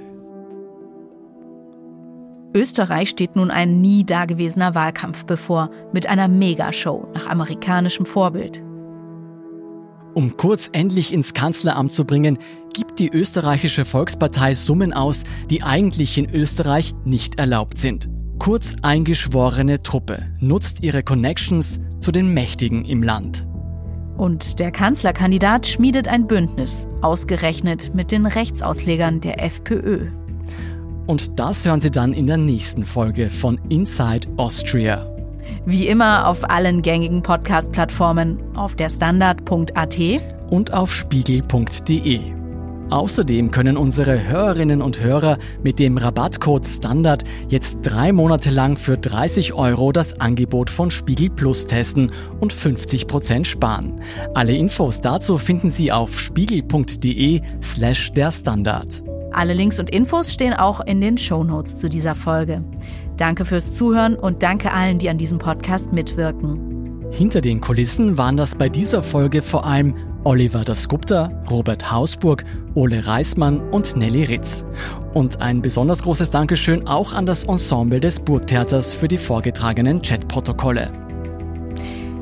Österreich 2.55 3.09
steht 3.09 3.35
nun 3.35 3.51
ein 3.51 3.81
nie 3.81 4.05
dagewesener 4.05 4.77
Wahlkampf 4.77 5.27
bevor, 5.27 5.71
mit 5.93 6.07
einer 6.07 6.29
Megashow 6.29 7.09
nach 7.13 7.27
amerikanischem 7.27 8.07
Vorbild. 8.07 8.63
Um 10.15 10.37
Kurz 10.37 10.71
endlich 10.73 11.13
ins 11.13 11.35
Kanzleramt 11.35 11.93
zu 11.93 12.05
bringen, 12.05 12.39
gibt 12.73 13.01
die 13.01 13.11
österreichische 13.11 13.85
Volkspartei 13.85 14.55
Summen 14.55 14.93
aus, 14.93 15.25
die 15.51 15.63
eigentlich 15.63 16.17
in 16.19 16.31
Österreich 16.33 16.95
nicht 17.05 17.39
erlaubt 17.39 17.79
sind. 17.79 18.09
Kurz 18.39 18.77
eingeschworene 18.83 19.83
Truppe 19.83 20.27
nutzt 20.41 20.83
ihre 20.83 21.03
Connections 21.03 21.81
zu 22.01 22.13
den 22.13 22.33
Mächtigen 22.33 22.85
im 22.85 23.03
Land. 23.03 23.47
Und 24.17 24.61
der 24.61 24.71
Kanzlerkandidat 24.71 25.67
schmiedet 25.67 26.07
ein 26.07 26.29
Bündnis, 26.29 26.87
ausgerechnet 27.03 27.95
mit 27.95 28.13
den 28.13 28.27
Rechtsauslegern 28.27 29.21
der 29.21 29.43
FPÖ. 29.43 30.07
Und 31.07 31.41
das 31.41 31.65
hören 31.65 31.81
Sie 31.81 31.91
dann 31.91 32.13
in 32.13 32.27
der 32.27 32.37
nächsten 32.37 32.85
Folge 32.85 33.31
von 33.31 33.61
Inside 33.69 34.29
Austria. 34.37 35.14
Wie 35.67 35.87
immer 35.87 36.27
auf 36.29 36.51
allen 36.51 36.83
gängigen 36.83 37.23
Podcast-Plattformen, 37.23 38.39
auf 38.55 38.77
der 38.77 38.91
Standard.at 38.91 39.99
und 40.51 40.73
auf 40.73 40.93
spiegel.de. 40.93 42.21
Außerdem 42.91 43.51
können 43.51 43.77
unsere 43.77 44.29
Hörerinnen 44.29 44.83
und 44.83 45.01
Hörer 45.01 45.39
mit 45.63 45.79
dem 45.79 45.97
Rabattcode 45.97 46.67
Standard 46.67 47.25
jetzt 47.49 47.79
drei 47.83 48.13
Monate 48.13 48.51
lang 48.51 48.77
für 48.77 48.99
30 48.99 49.55
Euro 49.55 49.91
das 49.91 50.21
Angebot 50.21 50.71
von 50.71 50.91
Spiegel 50.91 51.31
Plus 51.31 51.67
testen 51.67 52.13
und 52.41 52.53
50 52.53 53.07
Prozent 53.07 53.47
sparen. 53.47 54.01
Alle 54.35 54.55
Infos 54.55 55.01
dazu 55.01 55.39
finden 55.39 55.71
Sie 55.71 55.91
auf 55.91 56.21
spiegel.de 56.21 57.41
slash 57.63 58.13
der 58.13 58.31
Standard. 58.31 59.03
Alle 59.33 59.55
Links 59.55 59.81
und 59.81 59.91
Infos 59.91 60.33
stehen 60.33 60.55
auch 60.55 60.81
in 60.81 61.01
den 61.01 61.19
Shownotes 61.19 61.79
zu 61.79 61.89
dieser 61.89 62.15
Folge. 62.15 62.63
Danke 63.17 63.45
fürs 63.45 63.73
Zuhören 63.73 64.17
und 64.17 64.43
danke 64.43 64.73
allen, 64.73 64.99
die 64.99 65.09
an 65.09 65.19
diesem 65.19 65.39
Podcast 65.39 65.93
mitwirken. 65.93 66.75
Hinter 67.11 67.41
den 67.41 67.61
Kulissen 67.61 68.19
waren 68.19 68.37
das 68.37 68.57
bei 68.57 68.69
dieser 68.69 69.03
Folge 69.03 69.41
vor 69.41 69.65
allem 69.65 69.95
Oliver 70.25 70.65
Dasgupta, 70.65 71.31
Robert 71.49 71.93
Hausburg, 71.93 72.45
Ole 72.75 73.07
Reismann 73.07 73.61
und 73.71 73.95
Nelly 73.95 74.25
Ritz. 74.25 74.67
Und 75.13 75.41
ein 75.41 75.63
besonders 75.63 76.03
großes 76.03 76.31
Dankeschön 76.31 76.87
auch 76.89 77.13
an 77.13 77.27
das 77.27 77.45
Ensemble 77.45 78.01
des 78.01 78.19
Burgtheaters 78.19 78.95
für 78.95 79.07
die 79.07 79.19
vorgetragenen 79.19 80.03
Chatprotokolle. 80.03 80.93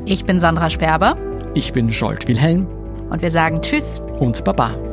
Ich 0.04 0.24
bin 0.24 0.40
Sandra 0.40 0.68
Sperber. 0.68 1.16
Ich 1.54 1.72
bin 1.72 1.90
Scholt 1.92 2.26
Wilhelm. 2.28 2.66
Und 3.08 3.22
wir 3.22 3.30
sagen 3.30 3.62
Tschüss 3.62 4.02
und 4.18 4.44
Baba. 4.44 4.91